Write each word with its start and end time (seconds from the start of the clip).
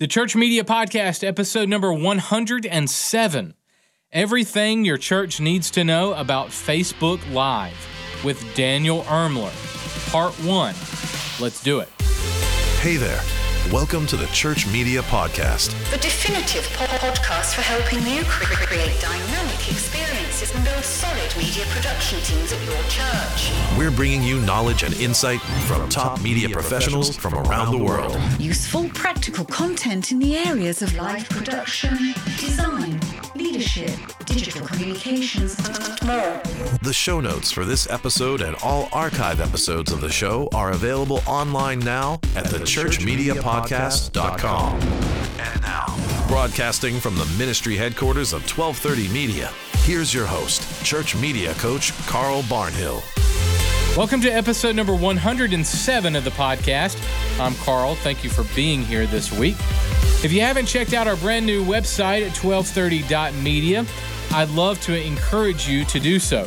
The 0.00 0.06
Church 0.06 0.36
Media 0.36 0.62
Podcast, 0.62 1.26
episode 1.26 1.68
number 1.68 1.92
107. 1.92 3.54
Everything 4.12 4.84
your 4.84 4.96
church 4.96 5.40
needs 5.40 5.72
to 5.72 5.82
know 5.82 6.14
about 6.14 6.50
Facebook 6.50 7.18
Live 7.32 7.74
with 8.24 8.40
Daniel 8.54 9.02
Irmler. 9.02 9.50
Part 10.12 10.34
1. 10.44 10.72
Let's 11.42 11.60
do 11.64 11.80
it. 11.80 11.88
Hey 12.78 12.94
there. 12.96 13.20
Welcome 13.72 14.06
to 14.06 14.16
the 14.16 14.28
Church 14.28 14.68
Media 14.68 15.02
Podcast, 15.02 15.70
the 15.90 15.98
definitive 15.98 16.64
podcast 16.78 17.56
for 17.56 17.62
helping 17.62 17.98
you 18.06 18.22
create 18.24 19.00
dynamic 19.00 19.68
experiences 19.68 20.27
and 20.40 20.64
build 20.64 20.84
solid 20.84 21.36
media 21.36 21.64
production 21.70 22.20
teams 22.20 22.52
at 22.52 22.64
your 22.64 22.80
church. 22.84 23.50
We're 23.76 23.90
bringing 23.90 24.22
you 24.22 24.40
knowledge 24.42 24.84
and 24.84 24.94
insight 24.94 25.40
from 25.66 25.88
top 25.88 26.22
media 26.22 26.48
professionals 26.48 27.16
from 27.16 27.34
around 27.34 27.72
the 27.72 27.78
world. 27.84 28.16
Useful, 28.38 28.88
practical 28.90 29.44
content 29.44 30.12
in 30.12 30.20
the 30.20 30.36
areas 30.36 30.80
of 30.80 30.94
live 30.94 31.28
production, 31.28 32.14
design, 32.38 33.00
leadership, 33.34 33.90
digital 34.26 34.64
communications, 34.64 35.58
and 35.58 36.00
more. 36.06 36.40
The 36.82 36.92
show 36.92 37.20
notes 37.20 37.50
for 37.50 37.64
this 37.64 37.90
episode 37.90 38.40
and 38.40 38.54
all 38.62 38.88
archive 38.92 39.40
episodes 39.40 39.90
of 39.90 40.00
the 40.00 40.10
show 40.10 40.48
are 40.54 40.70
available 40.70 41.20
online 41.26 41.80
now 41.80 42.20
at 42.36 42.44
thechurchmediapodcast.com. 42.44 44.80
And 45.40 45.62
now, 45.62 45.96
broadcasting 46.28 47.00
from 47.00 47.16
the 47.16 47.24
ministry 47.36 47.76
headquarters 47.76 48.32
of 48.32 48.42
1230 48.42 49.08
Media, 49.12 49.50
here's 49.88 50.12
your 50.12 50.26
host, 50.26 50.84
church 50.84 51.16
media 51.16 51.54
coach 51.54 51.96
Carl 52.06 52.42
Barnhill. 52.42 53.02
Welcome 53.96 54.20
to 54.20 54.28
episode 54.28 54.76
number 54.76 54.94
107 54.94 56.14
of 56.14 56.24
the 56.24 56.30
podcast. 56.30 57.00
I'm 57.40 57.54
Carl. 57.54 57.94
Thank 57.94 58.22
you 58.22 58.28
for 58.28 58.44
being 58.54 58.82
here 58.82 59.06
this 59.06 59.32
week. 59.32 59.56
If 60.22 60.30
you 60.30 60.42
haven't 60.42 60.66
checked 60.66 60.92
out 60.92 61.08
our 61.08 61.16
brand 61.16 61.46
new 61.46 61.64
website 61.64 62.20
at 62.20 62.34
1230.media, 62.34 63.86
I'd 64.32 64.50
love 64.50 64.78
to 64.82 65.02
encourage 65.02 65.66
you 65.66 65.86
to 65.86 65.98
do 65.98 66.18
so. 66.18 66.46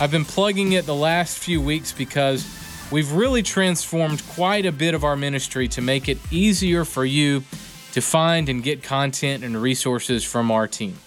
I've 0.00 0.10
been 0.10 0.24
plugging 0.24 0.72
it 0.72 0.84
the 0.84 0.92
last 0.92 1.38
few 1.38 1.60
weeks 1.60 1.92
because 1.92 2.44
we've 2.90 3.12
really 3.12 3.44
transformed 3.44 4.26
quite 4.30 4.66
a 4.66 4.72
bit 4.72 4.94
of 4.94 5.04
our 5.04 5.14
ministry 5.14 5.68
to 5.68 5.80
make 5.80 6.08
it 6.08 6.18
easier 6.32 6.84
for 6.84 7.04
you 7.04 7.44
to 7.92 8.00
find 8.00 8.48
and 8.48 8.60
get 8.60 8.82
content 8.82 9.44
and 9.44 9.56
resources 9.56 10.24
from 10.24 10.50
our 10.50 10.66
team. 10.66 10.98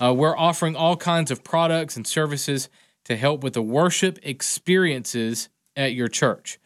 Uh, 0.00 0.12
we're 0.12 0.36
offering 0.36 0.76
all 0.76 0.96
kinds 0.96 1.30
of 1.30 1.42
products 1.42 1.96
and 1.96 2.06
services 2.06 2.68
to 3.04 3.16
help 3.16 3.42
with 3.42 3.54
the 3.54 3.62
worship 3.62 4.18
experiences 4.22 5.48
at 5.74 5.94
your 5.94 6.08
church, 6.08 6.58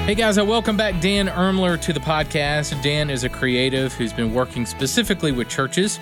Hey 0.06 0.16
guys, 0.16 0.38
I 0.38 0.44
welcome 0.44 0.78
back 0.78 1.02
Dan 1.02 1.28
Irmler 1.28 1.81
to 1.81 1.92
the 1.92 2.00
podcast. 2.00 2.81
Dan 2.81 3.09
is 3.09 3.25
a 3.25 3.30
creative 3.30 3.92
who's 3.92 4.14
been 4.14 4.34
working 4.34 4.66
specifically 4.66 5.34
with 5.34 5.50
churches 5.50 6.00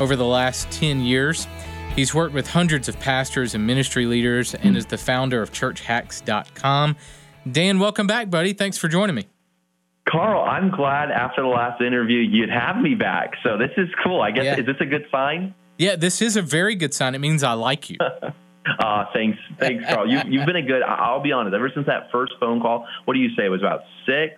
over 0.00 0.16
the 0.16 0.26
last 0.26 0.70
10 0.70 1.00
years. 1.00 1.46
He's 1.96 2.12
worked 2.12 2.34
with 2.34 2.48
hundreds 2.48 2.88
of 2.88 2.98
pastors 2.98 3.54
and 3.54 3.64
ministry 3.64 4.06
leaders 4.06 4.54
and 4.54 4.76
is 4.76 4.86
the 4.86 4.98
founder 4.98 5.40
of 5.40 5.52
churchhacks.com. 5.52 6.96
Dan, 7.50 7.78
welcome 7.78 8.06
back, 8.06 8.30
buddy. 8.30 8.52
Thanks 8.52 8.76
for 8.76 8.88
joining 8.88 9.14
me. 9.14 9.28
Carl, 10.08 10.42
I'm 10.42 10.70
glad 10.70 11.10
after 11.10 11.42
the 11.42 11.48
last 11.48 11.80
interview 11.80 12.18
you'd 12.18 12.50
have 12.50 12.76
me 12.78 12.94
back. 12.94 13.34
So 13.42 13.56
this 13.56 13.70
is 13.76 13.88
cool. 14.02 14.20
I 14.20 14.32
guess 14.32 14.44
yeah. 14.44 14.58
is 14.58 14.66
this 14.66 14.76
a 14.80 14.86
good 14.86 15.06
sign? 15.10 15.54
Yeah, 15.78 15.96
this 15.96 16.20
is 16.20 16.36
a 16.36 16.42
very 16.42 16.74
good 16.74 16.92
sign. 16.92 17.14
It 17.14 17.20
means 17.20 17.42
I 17.42 17.52
like 17.52 17.90
you. 17.90 17.96
uh, 18.00 19.04
thanks, 19.14 19.38
thanks, 19.58 19.84
Carl. 19.86 20.08
You, 20.08 20.20
you've 20.26 20.46
been 20.46 20.56
a 20.56 20.62
good. 20.62 20.82
I'll 20.82 21.22
be 21.22 21.32
honest. 21.32 21.54
Ever 21.54 21.70
since 21.74 21.86
that 21.86 22.10
first 22.12 22.32
phone 22.38 22.60
call, 22.60 22.86
what 23.04 23.14
do 23.14 23.20
you 23.20 23.30
say? 23.36 23.46
It 23.46 23.50
was 23.50 23.60
about 23.60 23.80
six, 24.06 24.34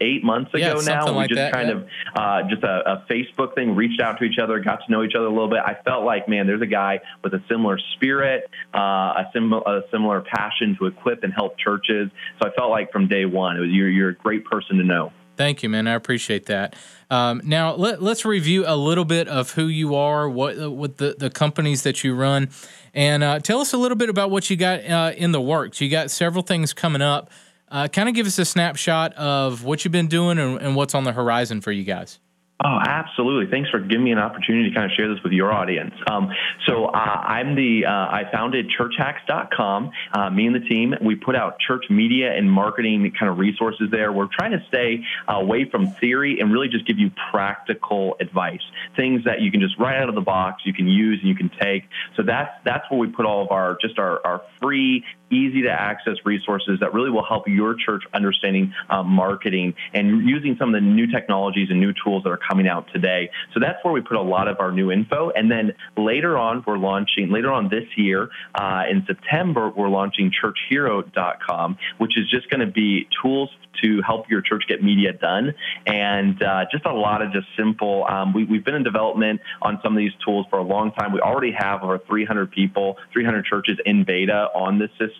eight 0.00 0.24
months 0.24 0.52
ago 0.54 0.80
yeah, 0.80 0.86
now. 0.86 1.06
We 1.06 1.12
like 1.12 1.28
just 1.30 1.36
that, 1.38 1.52
kind 1.52 1.68
yeah. 1.68 1.74
of 1.74 2.44
uh, 2.44 2.48
just 2.48 2.62
a, 2.62 2.92
a, 2.92 3.06
Facebook 3.10 3.54
thing, 3.54 3.74
reached 3.74 4.00
out 4.00 4.18
to 4.18 4.24
each 4.24 4.38
other, 4.38 4.58
got 4.60 4.80
to 4.86 4.92
know 4.92 5.02
each 5.02 5.14
other 5.14 5.26
a 5.26 5.30
little 5.30 5.48
bit. 5.48 5.60
I 5.64 5.76
felt 5.84 6.04
like, 6.04 6.28
man, 6.28 6.46
there's 6.46 6.62
a 6.62 6.66
guy 6.66 7.00
with 7.22 7.34
a 7.34 7.42
similar 7.48 7.78
spirit, 7.94 8.48
uh, 8.74 8.78
a, 8.78 9.30
sim- 9.32 9.52
a 9.52 9.80
similar 9.90 10.20
passion 10.20 10.76
to 10.78 10.86
equip 10.86 11.24
and 11.24 11.32
help 11.32 11.58
churches. 11.58 12.10
So 12.40 12.48
I 12.48 12.52
felt 12.54 12.70
like 12.70 12.92
from 12.92 13.08
day 13.08 13.24
one, 13.24 13.56
it 13.56 13.60
was 13.60 13.70
you're, 13.70 13.90
you're 13.90 14.10
a 14.10 14.14
great 14.14 14.44
person 14.44 14.76
to 14.78 14.84
know. 14.84 15.12
Thank 15.38 15.62
you, 15.62 15.68
man. 15.68 15.86
I 15.86 15.92
appreciate 15.92 16.46
that. 16.46 16.74
Um, 17.10 17.40
now 17.44 17.72
let, 17.76 18.02
us 18.02 18.24
review 18.24 18.64
a 18.66 18.76
little 18.76 19.04
bit 19.04 19.28
of 19.28 19.52
who 19.52 19.66
you 19.66 19.94
are, 19.94 20.28
what 20.28 20.72
what 20.72 20.96
the, 20.96 21.14
the 21.16 21.30
companies 21.30 21.84
that 21.84 22.02
you 22.02 22.16
run, 22.16 22.50
and 22.92 23.22
uh, 23.22 23.38
tell 23.38 23.60
us 23.60 23.72
a 23.72 23.78
little 23.78 23.96
bit 23.96 24.10
about 24.10 24.32
what 24.32 24.50
you 24.50 24.56
got 24.56 24.84
uh, 24.84 25.12
in 25.16 25.30
the 25.30 25.40
works. 25.40 25.80
You 25.80 25.88
got 25.88 26.10
several 26.10 26.42
things 26.42 26.74
coming 26.74 27.02
up. 27.02 27.30
Uh, 27.70 27.88
kind 27.88 28.08
of 28.08 28.14
give 28.14 28.26
us 28.26 28.38
a 28.38 28.44
snapshot 28.44 29.14
of 29.14 29.64
what 29.64 29.84
you've 29.84 29.92
been 29.92 30.08
doing 30.08 30.38
and, 30.38 30.60
and 30.60 30.76
what's 30.76 30.94
on 30.94 31.04
the 31.04 31.12
horizon 31.12 31.60
for 31.60 31.72
you 31.72 31.84
guys. 31.84 32.18
Oh, 32.64 32.78
absolutely. 32.84 33.48
Thanks 33.48 33.70
for 33.70 33.78
giving 33.78 34.02
me 34.02 34.10
an 34.10 34.18
opportunity 34.18 34.68
to 34.68 34.74
kind 34.74 34.90
of 34.90 34.96
share 34.96 35.08
this 35.14 35.22
with 35.22 35.32
your 35.32 35.52
audience. 35.52 35.94
Um, 36.10 36.28
so 36.66 36.86
uh, 36.86 36.96
I'm 36.96 37.54
the, 37.54 37.86
uh, 37.86 37.90
I 37.90 38.24
founded 38.32 38.68
churchhacks.com. 38.76 39.92
Uh, 40.12 40.30
me 40.30 40.46
and 40.46 40.56
the 40.56 40.68
team, 40.68 40.92
we 41.00 41.14
put 41.14 41.36
out 41.36 41.60
church 41.60 41.84
media 41.88 42.36
and 42.36 42.50
marketing 42.50 43.12
kind 43.16 43.30
of 43.30 43.38
resources 43.38 43.92
there. 43.92 44.12
We're 44.12 44.26
trying 44.26 44.50
to 44.52 44.64
stay 44.66 45.04
away 45.28 45.70
from 45.70 45.86
theory 45.86 46.40
and 46.40 46.52
really 46.52 46.66
just 46.66 46.84
give 46.84 46.98
you 46.98 47.12
practical 47.30 48.16
advice, 48.18 48.62
things 48.96 49.22
that 49.24 49.40
you 49.40 49.52
can 49.52 49.60
just 49.60 49.78
write 49.78 50.02
out 50.02 50.08
of 50.08 50.16
the 50.16 50.20
box, 50.20 50.62
you 50.66 50.74
can 50.74 50.88
use 50.88 51.20
and 51.20 51.28
you 51.28 51.36
can 51.36 51.50
take. 51.60 51.84
So 52.16 52.24
that's, 52.24 52.50
that's 52.64 52.90
where 52.90 52.98
we 52.98 53.06
put 53.06 53.24
all 53.24 53.44
of 53.44 53.52
our, 53.52 53.78
just 53.80 54.00
our, 54.00 54.20
our 54.26 54.42
free 54.60 55.04
easy 55.30 55.62
to 55.62 55.70
access 55.70 56.16
resources 56.24 56.80
that 56.80 56.92
really 56.94 57.10
will 57.10 57.24
help 57.24 57.48
your 57.48 57.74
church 57.74 58.02
understanding 58.12 58.72
uh, 58.88 59.02
marketing 59.02 59.74
and 59.94 60.28
using 60.28 60.56
some 60.58 60.74
of 60.74 60.74
the 60.74 60.80
new 60.80 61.06
technologies 61.06 61.68
and 61.70 61.80
new 61.80 61.92
tools 62.04 62.22
that 62.24 62.30
are 62.30 62.40
coming 62.48 62.68
out 62.68 62.86
today. 62.92 63.30
So 63.54 63.60
that's 63.60 63.82
where 63.84 63.92
we 63.92 64.00
put 64.00 64.16
a 64.16 64.22
lot 64.22 64.48
of 64.48 64.60
our 64.60 64.72
new 64.72 64.90
info. 64.90 65.30
And 65.30 65.50
then 65.50 65.72
later 65.96 66.36
on, 66.36 66.64
we're 66.66 66.78
launching, 66.78 67.30
later 67.30 67.52
on 67.52 67.68
this 67.68 67.84
year, 67.96 68.28
uh, 68.54 68.84
in 68.90 69.04
September, 69.06 69.70
we're 69.70 69.88
launching 69.88 70.32
churchhero.com, 70.32 71.78
which 71.98 72.16
is 72.16 72.28
just 72.30 72.50
going 72.50 72.60
to 72.60 72.72
be 72.72 73.08
tools 73.22 73.50
to 73.82 74.02
help 74.02 74.28
your 74.28 74.40
church 74.40 74.64
get 74.68 74.82
media 74.82 75.12
done. 75.12 75.54
And 75.86 76.42
uh, 76.42 76.64
just 76.70 76.84
a 76.84 76.92
lot 76.92 77.22
of 77.22 77.32
just 77.32 77.46
simple, 77.56 78.04
um, 78.08 78.32
we, 78.32 78.46
have 78.56 78.64
been 78.64 78.74
in 78.74 78.82
development 78.82 79.40
on 79.62 79.78
some 79.82 79.92
of 79.92 79.98
these 79.98 80.12
tools 80.24 80.46
for 80.50 80.58
a 80.58 80.62
long 80.62 80.92
time. 80.92 81.12
We 81.12 81.20
already 81.20 81.52
have 81.56 81.82
over 81.82 81.98
300 81.98 82.50
people, 82.50 82.96
300 83.12 83.44
churches 83.44 83.78
in 83.84 84.04
beta 84.04 84.48
on 84.54 84.78
this 84.78 84.90
system. 84.98 85.17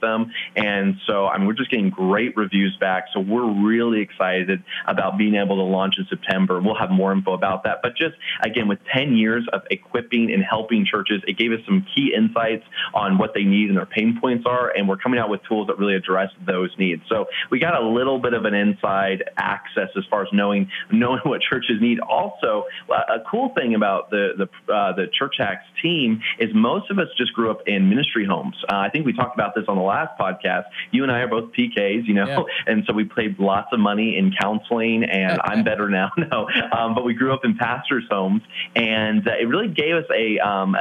And 0.56 0.96
so, 1.06 1.26
I 1.26 1.38
mean, 1.38 1.46
we're 1.46 1.54
just 1.54 1.70
getting 1.70 1.90
great 1.90 2.36
reviews 2.36 2.76
back. 2.80 3.04
So 3.12 3.20
we're 3.20 3.66
really 3.66 4.00
excited 4.00 4.62
about 4.86 5.18
being 5.18 5.34
able 5.34 5.56
to 5.56 5.62
launch 5.62 5.94
in 5.98 6.06
September. 6.08 6.60
We'll 6.60 6.78
have 6.78 6.90
more 6.90 7.12
info 7.12 7.32
about 7.32 7.64
that. 7.64 7.78
But 7.82 7.96
just 7.96 8.14
again, 8.42 8.68
with 8.68 8.78
10 8.94 9.16
years 9.16 9.46
of 9.52 9.62
equipping 9.70 10.32
and 10.32 10.42
helping 10.42 10.86
churches, 10.86 11.22
it 11.26 11.38
gave 11.38 11.52
us 11.52 11.60
some 11.66 11.86
key 11.94 12.12
insights 12.16 12.64
on 12.94 13.18
what 13.18 13.34
they 13.34 13.44
need 13.44 13.68
and 13.68 13.76
their 13.76 13.86
pain 13.86 14.18
points 14.20 14.44
are. 14.46 14.70
And 14.74 14.88
we're 14.88 14.96
coming 14.96 15.18
out 15.18 15.28
with 15.28 15.40
tools 15.48 15.68
that 15.68 15.78
really 15.78 15.94
address 15.94 16.30
those 16.46 16.70
needs. 16.78 17.02
So 17.08 17.26
we 17.50 17.58
got 17.58 17.80
a 17.80 17.86
little 17.86 18.18
bit 18.18 18.34
of 18.34 18.44
an 18.44 18.54
inside 18.54 19.24
access 19.36 19.88
as 19.96 20.04
far 20.10 20.22
as 20.22 20.28
knowing 20.32 20.70
knowing 20.92 21.20
what 21.24 21.40
churches 21.40 21.76
need. 21.80 22.00
Also, 22.00 22.64
a 22.88 23.20
cool 23.30 23.52
thing 23.54 23.74
about 23.74 24.10
the 24.10 24.30
the 24.36 24.72
uh, 24.72 24.94
the 24.94 25.06
Church 25.12 25.36
Hacks 25.38 25.64
team 25.82 26.20
is 26.38 26.50
most 26.54 26.90
of 26.90 26.98
us 26.98 27.08
just 27.16 27.32
grew 27.32 27.50
up 27.50 27.62
in 27.66 27.88
ministry 27.88 28.26
homes. 28.26 28.56
Uh, 28.70 28.76
I 28.76 28.90
think 28.90 29.06
we 29.06 29.12
talked 29.12 29.34
about 29.34 29.54
this 29.54 29.64
on 29.68 29.76
the 29.76 29.82
last 29.88 30.18
podcast. 30.18 30.64
You 30.90 31.02
and 31.02 31.12
I 31.12 31.20
are 31.20 31.28
both 31.28 31.52
PKs, 31.52 32.06
you 32.06 32.14
know, 32.14 32.26
yeah. 32.26 32.72
and 32.72 32.84
so 32.86 32.92
we 32.92 33.04
paid 33.04 33.38
lots 33.38 33.68
of 33.72 33.80
money 33.80 34.16
in 34.16 34.32
counseling. 34.40 35.04
And 35.04 35.40
I'm 35.42 35.64
better 35.64 35.88
now, 35.98 36.10
no, 36.16 36.48
um, 36.72 36.94
but 36.94 37.04
we 37.04 37.14
grew 37.14 37.32
up 37.32 37.44
in 37.44 37.56
pastors' 37.56 38.04
homes, 38.10 38.42
and 38.74 39.26
uh, 39.26 39.32
it 39.40 39.48
really 39.48 39.68
gave 39.68 39.94
us 39.96 40.06
a 40.14 40.38
um, 40.38 40.74
uh, 40.74 40.78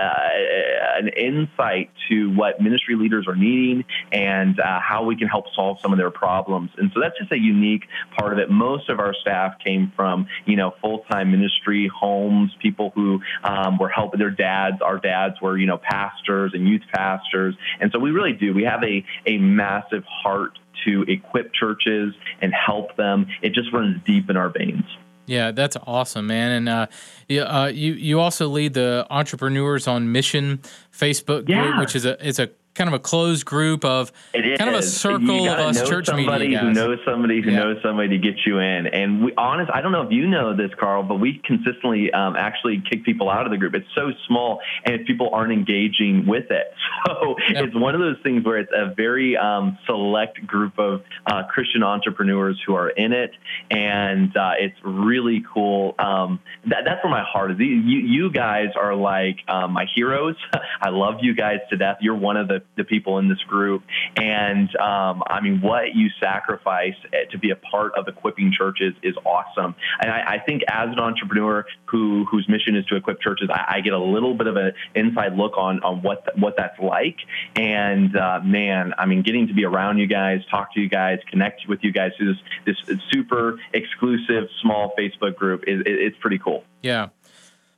an 0.97 1.09
insight 1.09 1.91
to 2.09 2.33
what 2.33 2.61
ministry 2.61 2.95
leaders 2.95 3.25
are 3.27 3.35
needing 3.35 3.85
and 4.11 4.59
uh, 4.59 4.79
how 4.79 5.03
we 5.03 5.15
can 5.15 5.27
help 5.27 5.45
solve 5.55 5.77
some 5.81 5.91
of 5.91 5.97
their 5.97 6.11
problems. 6.11 6.71
And 6.77 6.91
so 6.93 6.99
that's 6.99 7.17
just 7.19 7.31
a 7.31 7.37
unique 7.37 7.83
part 8.17 8.33
of 8.33 8.39
it. 8.39 8.49
Most 8.49 8.89
of 8.89 8.99
our 8.99 9.13
staff 9.13 9.55
came 9.63 9.91
from, 9.95 10.27
you 10.45 10.55
know, 10.55 10.73
full-time 10.81 11.31
ministry 11.31 11.89
homes, 11.93 12.51
people 12.61 12.91
who 12.95 13.21
um, 13.43 13.77
were 13.77 13.89
helping 13.89 14.19
their 14.19 14.31
dads. 14.31 14.81
Our 14.81 14.97
dads 14.97 15.35
were, 15.41 15.57
you 15.57 15.67
know, 15.67 15.77
pastors 15.77 16.51
and 16.53 16.67
youth 16.67 16.83
pastors. 16.93 17.55
And 17.79 17.91
so 17.91 17.99
we 17.99 18.11
really 18.11 18.33
do. 18.33 18.53
We 18.53 18.63
have 18.63 18.83
a, 18.83 18.96
a 19.25 19.37
massive 19.37 20.03
heart 20.05 20.59
to 20.85 21.03
equip 21.03 21.53
churches 21.53 22.13
and 22.41 22.53
help 22.53 22.95
them. 22.95 23.27
It 23.41 23.53
just 23.53 23.73
runs 23.73 24.01
deep 24.05 24.29
in 24.29 24.37
our 24.37 24.49
veins. 24.49 24.85
Yeah, 25.25 25.51
that's 25.51 25.75
awesome, 25.85 26.27
man. 26.27 26.51
And 26.51 26.69
uh, 26.69 26.87
you, 27.27 27.41
uh, 27.41 27.67
you 27.67 27.93
you 27.93 28.19
also 28.19 28.47
lead 28.47 28.73
the 28.73 29.05
Entrepreneurs 29.09 29.85
on 29.85 30.11
Mission 30.13 30.61
Facebook 30.91 31.45
group, 31.45 31.49
yeah. 31.49 31.79
which 31.79 31.95
is 31.95 32.05
a 32.05 32.17
it's 32.25 32.39
a 32.39 32.49
kind 32.77 32.87
of 32.87 32.93
a 32.93 32.99
closed 32.99 33.45
group 33.45 33.83
of 33.83 34.11
kind 34.33 34.61
of 34.61 34.75
a 34.75 34.83
circle 34.83 35.49
of 35.49 35.57
us 35.57 35.89
church 35.89 36.05
somebody 36.05 36.45
media 36.45 36.59
guys. 36.59 36.67
who 36.67 36.73
knows 36.73 36.99
somebody 37.05 37.41
who 37.41 37.49
yeah. 37.49 37.59
knows 37.59 37.77
somebody 37.81 38.09
to 38.09 38.17
get 38.19 38.35
you 38.45 38.59
in. 38.59 38.87
And 38.87 39.25
we 39.25 39.33
honest, 39.35 39.71
I 39.73 39.81
don't 39.81 39.91
know 39.91 40.03
if 40.03 40.11
you 40.11 40.27
know 40.27 40.55
this, 40.55 40.69
Carl, 40.79 41.03
but 41.03 41.15
we 41.15 41.41
consistently 41.43 42.11
um, 42.11 42.35
actually 42.35 42.83
kick 42.89 43.03
people 43.03 43.29
out 43.29 43.45
of 43.45 43.51
the 43.51 43.57
group. 43.57 43.73
It's 43.73 43.87
so 43.95 44.11
small, 44.27 44.61
and 44.85 45.05
people 45.05 45.31
aren't 45.33 45.51
engaging 45.51 46.25
with 46.27 46.51
it. 46.51 46.67
So 47.07 47.35
yep. 47.49 47.65
it's 47.65 47.75
one 47.75 47.95
of 47.95 48.01
those 48.01 48.17
things 48.21 48.43
where 48.43 48.57
it's 48.57 48.71
a 48.73 48.93
very 48.93 49.37
um, 49.37 49.77
select 49.85 50.45
group 50.45 50.77
of 50.77 51.03
uh, 51.25 51.43
Christian 51.49 51.81
entrepreneurs 51.81 52.61
who 52.65 52.75
are 52.75 52.89
in 52.89 53.13
it, 53.13 53.31
and 53.71 54.35
uh, 54.35 54.51
it's 54.59 54.75
really 54.83 55.43
cool. 55.53 55.95
Um, 55.97 56.39
that, 56.65 56.79
that's 56.85 57.03
where 57.03 57.11
my 57.11 57.23
heart 57.23 57.51
is. 57.51 57.59
You, 57.59 57.65
you 57.65 58.31
guys 58.31 58.69
are 58.75 58.93
like 58.95 59.37
um, 59.47 59.71
my 59.73 59.85
heroes. 59.95 60.35
I 60.81 60.89
love 60.89 61.15
you 61.21 61.33
guys 61.33 61.59
to 61.69 61.77
death. 61.77 61.97
You're 62.01 62.17
one 62.17 62.35
of 62.35 62.47
the 62.47 62.63
the 62.75 62.83
people 62.83 63.17
in 63.19 63.27
this 63.27 63.39
group. 63.47 63.83
And 64.15 64.69
um, 64.77 65.23
I 65.27 65.41
mean, 65.41 65.61
what 65.61 65.95
you 65.95 66.09
sacrifice 66.21 66.95
eh, 67.13 67.25
to 67.31 67.37
be 67.37 67.51
a 67.51 67.55
part 67.55 67.93
of 67.95 68.07
equipping 68.07 68.53
churches 68.57 68.93
is 69.03 69.15
awesome. 69.25 69.75
And 70.01 70.11
I, 70.11 70.35
I 70.35 70.39
think 70.45 70.63
as 70.69 70.89
an 70.89 70.99
entrepreneur 70.99 71.65
who 71.85 72.25
whose 72.29 72.47
mission 72.47 72.75
is 72.75 72.85
to 72.85 72.95
equip 72.95 73.21
churches, 73.21 73.49
I, 73.51 73.77
I 73.77 73.81
get 73.81 73.93
a 73.93 73.99
little 73.99 74.33
bit 74.33 74.47
of 74.47 74.55
an 74.55 74.73
inside 74.95 75.35
look 75.35 75.57
on 75.57 75.81
on 75.83 76.01
what 76.01 76.23
what 76.37 76.55
that's 76.57 76.79
like. 76.79 77.17
And 77.55 78.15
uh, 78.15 78.39
man, 78.43 78.93
I 78.97 79.05
mean, 79.05 79.23
getting 79.23 79.47
to 79.47 79.53
be 79.53 79.65
around 79.65 79.97
you 79.97 80.07
guys, 80.07 80.41
talk 80.49 80.73
to 80.73 80.79
you 80.79 80.89
guys, 80.89 81.19
connect 81.29 81.67
with 81.67 81.79
you 81.83 81.91
guys 81.91 82.11
through 82.17 82.35
this 82.65 82.75
this 82.87 82.99
super 83.11 83.59
exclusive 83.73 84.49
small 84.61 84.93
Facebook 84.97 85.35
group 85.35 85.63
is 85.67 85.81
it, 85.81 85.87
it's 85.87 86.17
pretty 86.19 86.37
cool. 86.37 86.63
Yeah. 86.81 87.09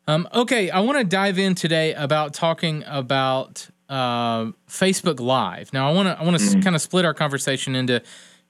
Um, 0.08 0.28
okay, 0.34 0.72
I 0.72 0.80
want 0.80 0.98
to 0.98 1.04
dive 1.04 1.38
in 1.38 1.54
today 1.54 1.94
about 1.94 2.34
talking 2.34 2.84
about 2.88 3.70
uh, 3.90 4.52
Facebook 4.68 5.20
Live. 5.20 5.74
Now, 5.74 5.90
I 5.90 5.94
want 5.94 6.08
to 6.08 6.20
I 6.20 6.24
want 6.24 6.38
to 6.38 6.44
mm-hmm. 6.44 6.62
kind 6.62 6.76
of 6.76 6.82
split 6.82 7.06
our 7.06 7.14
conversation 7.14 7.76
into 7.76 8.02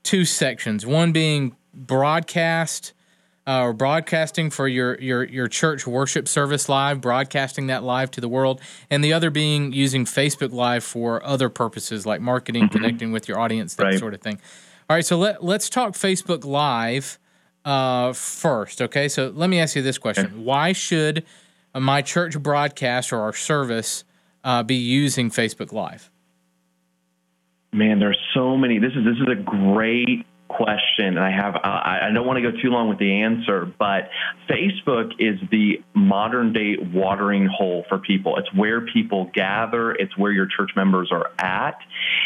two 0.04 0.26
sections. 0.26 0.86
One 0.86 1.12
being 1.12 1.56
broadcast 1.74 2.94
uh, 3.48 3.62
or 3.62 3.74
broadcasting 3.74 4.50
for 4.52 4.68
your 4.68 5.00
your 5.00 5.24
your 5.24 5.48
church 5.48 5.88
worship 5.88 6.28
service 6.28 6.70
live, 6.70 7.02
broadcasting 7.02 7.68
that 7.68 7.84
live 7.84 8.12
to 8.12 8.22
the 8.22 8.30
world, 8.30 8.62
and 8.92 9.04
the 9.04 9.14
other 9.14 9.32
being 9.32 9.74
using 9.74 10.06
Facebook 10.06 10.52
Live 10.52 10.84
for 10.84 11.26
other 11.26 11.50
purposes 11.50 12.06
like 12.06 12.22
marketing, 12.22 12.66
mm-hmm. 12.66 12.78
connecting 12.78 13.12
with 13.12 13.28
your 13.28 13.40
audience, 13.40 13.74
that 13.76 13.84
right. 13.84 14.00
sort 14.00 14.14
of 14.14 14.22
thing. 14.22 14.40
All 14.90 14.96
right, 14.96 15.06
so 15.06 15.18
let 15.18 15.44
let's 15.44 15.70
talk 15.70 15.94
Facebook 15.94 16.46
Live 16.46 17.18
uh, 17.66 18.14
first. 18.14 18.82
Okay, 18.82 19.08
so 19.08 19.32
let 19.34 19.50
me 19.50 19.60
ask 19.60 19.76
you 19.76 19.82
this 19.82 19.98
question: 19.98 20.28
okay. 20.28 20.36
Why 20.36 20.74
should 20.74 21.26
my 21.74 22.02
church 22.02 22.38
broadcast 22.40 23.12
or 23.12 23.22
our 23.22 23.34
service 23.34 24.04
uh, 24.44 24.64
be 24.64 24.76
using 24.76 25.30
Facebook 25.30 25.72
Live? 25.72 26.10
Man, 27.72 28.00
there's 28.00 28.18
so 28.34 28.58
many. 28.58 28.80
This 28.80 28.94
is 28.94 29.06
this 29.06 29.18
is 29.18 29.28
a 29.32 29.42
great 29.42 30.26
question, 30.50 31.06
and 31.06 31.20
I 31.20 31.32
have 31.32 31.56
uh, 31.56 31.60
I 31.64 32.10
don't 32.14 32.28
want 32.28 32.44
to 32.44 32.52
go 32.52 32.58
too 32.62 32.70
long 32.70 32.90
with 32.90 33.00
the 33.00 33.22
answer, 33.22 33.66
but 33.78 34.10
Facebook 34.50 35.14
is 35.20 35.40
the 35.52 35.82
modern 35.94 36.52
day 36.52 36.76
watering 36.94 37.48
hole 37.48 37.86
for 37.88 38.00
people. 38.00 38.38
It's 38.38 38.54
where 38.54 38.86
people 38.86 39.30
gather. 39.34 39.92
It's 39.92 40.18
where 40.18 40.32
your 40.32 40.48
church 40.48 40.72
members 40.76 41.12
are 41.12 41.32
at, 41.38 41.78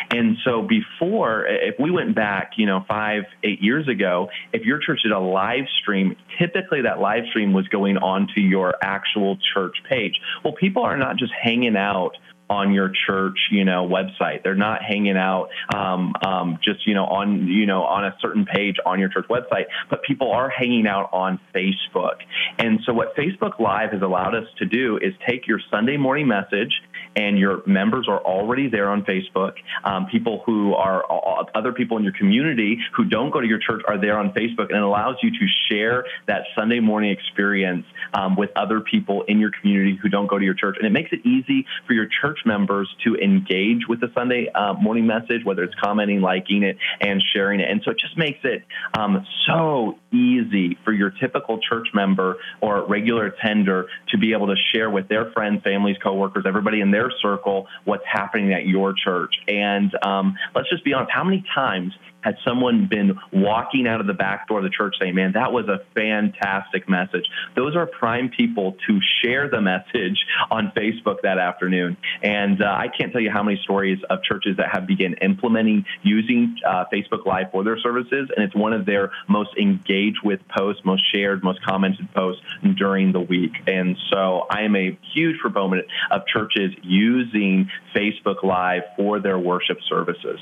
and 0.10 0.38
so 0.44 0.62
before, 0.62 1.46
if 1.46 1.76
we 1.80 1.92
went 1.92 2.16
back, 2.16 2.54
you 2.58 2.66
know, 2.66 2.84
five 2.88 3.24
eight 3.44 3.62
years 3.62 3.88
ago, 3.88 4.30
if 4.54 4.64
your 4.64 4.80
church 4.80 5.02
did 5.04 5.12
a 5.12 5.20
live 5.20 5.66
stream, 5.82 6.16
typically 6.40 6.82
that 6.82 7.00
live 7.00 7.26
stream 7.30 7.54
was 7.54 7.68
going 7.68 7.98
onto 7.98 8.42
your 8.42 8.74
actual 8.82 9.38
church 9.54 9.76
page. 9.90 10.20
Well, 10.44 10.54
people 10.54 10.84
are 10.84 10.98
not 10.98 11.18
just 11.18 11.34
hanging 11.34 11.76
out 11.76 12.18
on 12.50 12.74
your 12.74 12.92
church, 13.08 13.38
you 13.52 13.66
know, 13.66 13.88
website. 13.88 14.44
They're 14.44 14.56
not 14.56 14.82
hanging 14.84 15.18
out 15.18 15.50
um, 15.74 16.14
um, 16.26 16.60
just, 16.64 16.86
you 16.86 16.94
know, 16.94 17.06
on, 17.06 17.48
you 17.48 17.66
know, 17.66 17.84
on 17.84 18.06
a 18.06 18.16
certain 18.22 18.46
page 18.46 18.76
on 18.86 19.00
your 19.00 19.10
church 19.10 19.26
website, 19.30 19.66
but 19.90 20.04
people 20.04 20.32
are 20.32 20.50
hanging 20.50 20.88
out 20.88 21.10
on 21.14 21.40
Facebook. 21.56 22.18
And 22.60 22.80
so 22.86 22.94
what 22.94 23.16
Facebook 23.16 23.60
Live 23.60 23.92
has 23.92 24.02
allowed 24.02 24.36
us 24.36 24.48
to 24.60 24.66
do 24.66 24.98
is 24.98 25.14
take 25.28 25.48
your 25.48 25.60
Sunday 25.72 25.98
morning 25.98 26.28
message 26.28 26.72
and 27.16 27.38
your 27.38 27.62
members 27.66 28.08
are 28.08 28.20
already 28.20 28.70
there 28.70 28.90
on 28.90 29.04
Facebook. 29.04 29.54
Um, 29.84 30.08
people 30.08 30.42
who 30.46 30.74
are 30.74 31.04
uh, 31.12 31.46
other 31.56 31.72
people 31.72 31.98
in 31.98 32.04
your 32.04 32.14
community 32.14 32.78
who 32.96 33.06
don't 33.06 33.32
go 33.32 33.42
to 33.42 33.48
your 33.48 33.60
church 33.60 33.82
are 33.88 34.00
there 34.00 34.18
on 34.18 34.32
Facebook, 34.34 34.70
and 34.70 34.78
it 34.78 34.84
allows 34.84 35.16
you 35.22 35.32
to 35.32 35.48
share 35.70 36.06
that 36.28 36.44
Sunday 36.56 36.80
morning 36.80 37.12
experience 37.12 37.86
um, 38.14 38.36
with 38.36 38.50
other 38.56 38.82
people 38.82 39.24
in 39.28 39.40
your 39.40 39.52
community 39.62 39.98
who 40.02 40.10
don't 40.10 40.28
go 40.28 40.38
to 40.38 40.46
your 40.46 40.54
church. 40.54 40.76
And 40.78 40.88
it 40.88 40.92
makes 40.92 41.12
it 41.12 41.26
easy 41.26 41.66
for 41.88 41.94
your 41.94 42.08
church 42.22 42.40
members 42.46 42.90
to 43.04 43.16
engage 43.16 43.88
with 43.88 44.00
the 44.00 44.12
Sunday 44.14 44.50
uh, 44.54 44.74
morning 44.74 45.08
message, 45.08 45.44
whether 45.44 45.64
it's 45.64 45.76
commenting, 45.82 46.22
liking 46.22 46.64
it, 46.64 46.78
and 47.02 47.22
sharing 47.34 47.60
it. 47.60 47.70
And 47.70 47.82
so 47.84 47.92
it 47.92 48.00
just 48.00 48.18
makes 48.18 48.40
it 48.44 48.64
um, 48.98 49.26
so 49.48 50.00
easy 50.12 50.78
for 50.84 50.94
your 50.94 51.12
typical 51.12 51.60
church 51.60 51.88
member 51.94 52.38
or 52.62 52.86
regular 52.86 53.28
attender 53.28 53.88
to 54.10 54.18
be 54.18 54.34
able 54.34 54.48
to 54.48 54.56
share 54.74 54.90
with 54.90 55.08
their 55.08 55.32
friends, 55.32 55.62
families, 55.64 55.98
coworkers, 56.02 56.46
everybody 56.48 56.82
in 56.82 56.92
their 56.92 57.03
circle 57.22 57.68
what's 57.86 58.04
happening 58.12 58.54
at 58.54 58.66
your 58.66 58.94
church. 58.94 59.34
And 59.48 59.92
um, 60.06 60.36
let's 60.56 60.70
just 60.70 60.84
be 60.84 60.94
honest, 60.94 61.12
how 61.12 61.24
many 61.24 61.44
times 61.54 61.94
had 62.24 62.38
someone 62.46 62.88
been 62.88 63.20
walking 63.32 63.88
out 63.88 64.02
of 64.02 64.08
the 64.08 64.14
back 64.14 64.48
door 64.48 64.60
of 64.60 64.64
the 64.64 64.70
church 64.70 64.96
saying, 65.00 65.16
Man, 65.16 65.34
that 65.34 65.52
was 65.52 65.68
a 65.68 65.82
fantastic 65.94 66.90
message. 66.90 67.26
Those 67.56 67.76
are 67.76 67.86
prime 67.86 68.30
people 68.30 68.78
to 68.88 69.00
share 69.22 69.50
the 69.50 69.62
message 69.62 70.26
on 70.50 70.72
Facebook 70.76 71.22
that 71.24 71.38
afternoon. 71.38 71.98
And 72.22 72.62
uh, 72.62 72.66
I 72.66 72.88
can't 72.88 73.12
tell 73.12 73.22
you 73.22 73.32
how 73.32 73.44
many 73.44 73.60
stories 73.64 74.00
of 74.10 74.24
churches 74.24 74.58
that 74.58 74.70
have 74.72 74.88
begun 74.88 75.16
implementing 75.22 75.86
using 76.02 76.58
uh, 76.66 76.86
Facebook 76.92 77.26
Live 77.26 77.52
for 77.52 77.64
their 77.64 77.78
services. 77.80 78.30
And 78.36 78.44
it's 78.44 78.56
one 78.56 78.74
of 78.74 78.86
their 78.86 79.12
most 79.28 79.52
engaged 79.58 80.20
with 80.24 80.40
posts, 80.48 80.84
most 80.86 81.04
shared, 81.14 81.44
most 81.44 81.62
commented 81.64 82.12
posts 82.14 82.42
during 82.78 83.12
the 83.12 83.20
week. 83.20 83.52
And 83.68 83.98
so 84.12 84.46
I 84.50 84.62
am 84.62 84.76
a 84.76 84.98
huge 85.14 85.40
proponent 85.40 85.88
of 86.12 86.26
churches 86.28 86.72
using 86.82 87.70
Facebook 87.96 88.44
Live 88.44 88.84
for 88.96 89.20
their 89.20 89.38
worship 89.38 89.80
services. 89.88 90.40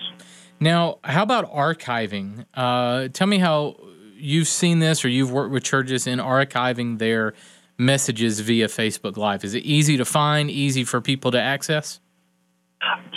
Now, 0.62 1.00
how 1.03 1.24
about 1.24 1.51
archiving? 1.51 2.46
Uh, 2.53 3.08
tell 3.08 3.25
me 3.25 3.39
how 3.39 3.77
you've 4.15 4.48
seen 4.48 4.77
this 4.77 5.03
or 5.03 5.10
you've 5.10 5.32
worked 5.32 5.51
with 5.51 5.63
churches 5.63 6.06
in 6.06 6.20
archiving 6.20 7.00
their 7.00 7.34
messages 7.80 8.39
via 8.39 8.68
Facebook 8.68 9.18
Live? 9.18 9.44
Is 9.44 9.56
it 9.56 9.63
easy 9.63 9.98
to 9.98 10.06
find, 10.06 10.51
easy 10.51 10.84
for 10.84 11.01
people 11.01 11.32
to 11.32 11.41
access? 11.41 12.00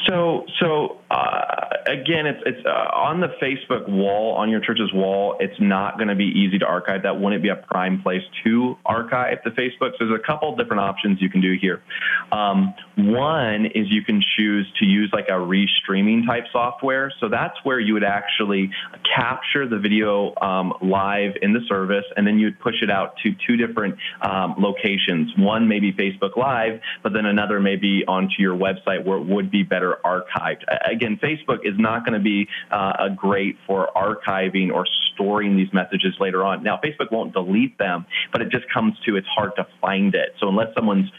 So, 0.08 0.46
so 0.58 0.96
uh, 1.14 1.64
again, 1.86 2.26
it's 2.26 2.42
it's 2.44 2.66
uh, 2.66 2.70
on 2.70 3.20
the 3.20 3.28
Facebook 3.40 3.88
wall, 3.88 4.34
on 4.34 4.50
your 4.50 4.60
church's 4.60 4.92
wall. 4.92 5.36
It's 5.38 5.58
not 5.60 5.96
going 5.96 6.08
to 6.08 6.14
be 6.14 6.24
easy 6.24 6.58
to 6.58 6.66
archive. 6.66 7.02
That 7.02 7.20
wouldn't 7.20 7.42
be 7.42 7.50
a 7.50 7.56
prime 7.56 8.02
place 8.02 8.22
to 8.44 8.76
archive 8.84 9.38
the 9.44 9.50
Facebook. 9.50 9.92
So 9.98 10.06
there's 10.06 10.20
a 10.20 10.26
couple 10.26 10.56
different 10.56 10.80
options 10.80 11.20
you 11.20 11.28
can 11.30 11.40
do 11.40 11.56
here. 11.60 11.82
Um, 12.32 12.74
one 12.96 13.66
is 13.66 13.86
you 13.90 14.02
can 14.02 14.22
choose 14.36 14.66
to 14.80 14.86
use 14.86 15.10
like 15.12 15.28
a 15.28 15.38
restreaming 15.38 16.26
type 16.26 16.44
software. 16.52 17.12
So 17.20 17.28
that's 17.28 17.56
where 17.62 17.78
you 17.78 17.94
would 17.94 18.04
actually 18.04 18.70
capture 19.14 19.68
the 19.68 19.78
video 19.78 20.34
um, 20.40 20.72
live 20.82 21.32
in 21.42 21.52
the 21.52 21.60
service, 21.68 22.04
and 22.16 22.26
then 22.26 22.38
you'd 22.38 22.58
push 22.58 22.82
it 22.82 22.90
out 22.90 23.16
to 23.22 23.34
two 23.46 23.56
different 23.56 23.96
um, 24.20 24.56
locations. 24.58 25.30
One 25.36 25.68
maybe 25.68 25.92
Facebook 25.92 26.36
Live, 26.36 26.80
but 27.02 27.12
then 27.12 27.26
another 27.26 27.60
maybe 27.60 28.04
onto 28.06 28.36
your 28.38 28.56
website 28.56 29.04
where 29.04 29.18
it 29.18 29.26
would 29.26 29.50
be 29.50 29.62
better 29.62 29.98
archived. 30.04 30.64
Again, 30.90 31.03
Facebook 31.18 31.60
is 31.64 31.74
not 31.78 32.04
going 32.04 32.14
to 32.14 32.24
be 32.24 32.48
uh, 32.70 33.08
great 33.10 33.56
for 33.66 33.90
archiving 33.96 34.72
or 34.72 34.86
storing 35.14 35.56
these 35.56 35.72
messages 35.72 36.14
later 36.20 36.44
on. 36.44 36.62
Now, 36.62 36.78
Facebook 36.84 37.10
won't 37.10 37.32
delete 37.32 37.78
them, 37.78 38.06
but 38.32 38.42
it 38.42 38.50
just 38.50 38.64
comes 38.72 38.94
to 39.06 39.16
it's 39.16 39.26
hard 39.28 39.52
to 39.56 39.66
find 39.80 40.14
it. 40.14 40.34
So 40.40 40.48
unless 40.48 40.74
someone's 40.74 41.10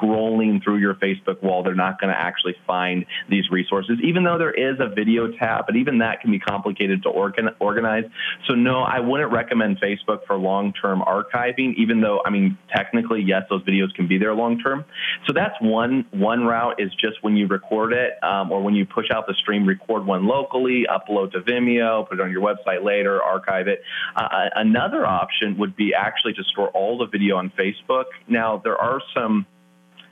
scrolling 0.00 0.62
through 0.62 0.78
your 0.78 0.94
Facebook 0.94 1.42
wall, 1.42 1.62
they're 1.62 1.74
not 1.74 2.00
going 2.00 2.12
to 2.12 2.18
actually 2.18 2.56
find 2.66 3.04
these 3.28 3.50
resources, 3.50 3.98
even 4.02 4.24
though 4.24 4.38
there 4.38 4.52
is 4.52 4.76
a 4.80 4.88
video 4.88 5.30
tab, 5.32 5.66
but 5.66 5.76
even 5.76 5.98
that 5.98 6.20
can 6.20 6.30
be 6.30 6.38
complicated 6.38 7.02
to 7.02 7.08
organ- 7.08 7.50
organize. 7.58 8.04
So, 8.48 8.54
no, 8.54 8.80
I 8.80 9.00
wouldn't 9.00 9.32
recommend 9.32 9.80
Facebook 9.80 10.26
for 10.26 10.36
long 10.36 10.72
term 10.72 11.02
archiving, 11.02 11.74
even 11.76 12.00
though, 12.00 12.20
I 12.24 12.30
mean, 12.30 12.56
technically, 12.74 13.22
yes, 13.22 13.42
those 13.50 13.62
videos 13.62 13.94
can 13.94 14.06
be 14.06 14.18
there 14.18 14.34
long 14.34 14.58
term. 14.58 14.84
So, 15.26 15.32
that's 15.32 15.54
one, 15.60 16.06
one 16.10 16.44
route 16.44 16.80
is 16.80 16.90
just 16.94 17.22
when 17.22 17.36
you 17.36 17.46
record 17.46 17.92
it 17.92 18.12
um, 18.22 18.50
or 18.50 18.62
when 18.62 18.74
you 18.74 18.86
push 18.86 19.06
out 19.12 19.26
the 19.26 19.34
stream, 19.34 19.66
record 19.66 20.06
one 20.06 20.26
locally, 20.26 20.86
upload 20.88 21.32
to 21.32 21.40
Vimeo, 21.40 22.08
put 22.08 22.18
it 22.18 22.22
on 22.22 22.30
your 22.30 22.42
website 22.42 22.84
later, 22.84 23.22
it. 23.48 23.82
Uh, 24.16 24.48
another 24.54 25.06
option 25.06 25.58
would 25.58 25.76
be 25.76 25.94
actually 25.94 26.34
to 26.34 26.44
store 26.44 26.68
all 26.68 26.98
the 26.98 27.06
video 27.06 27.36
on 27.36 27.50
Facebook. 27.58 28.04
Now, 28.28 28.60
there 28.62 28.76
are 28.76 29.00
some 29.14 29.46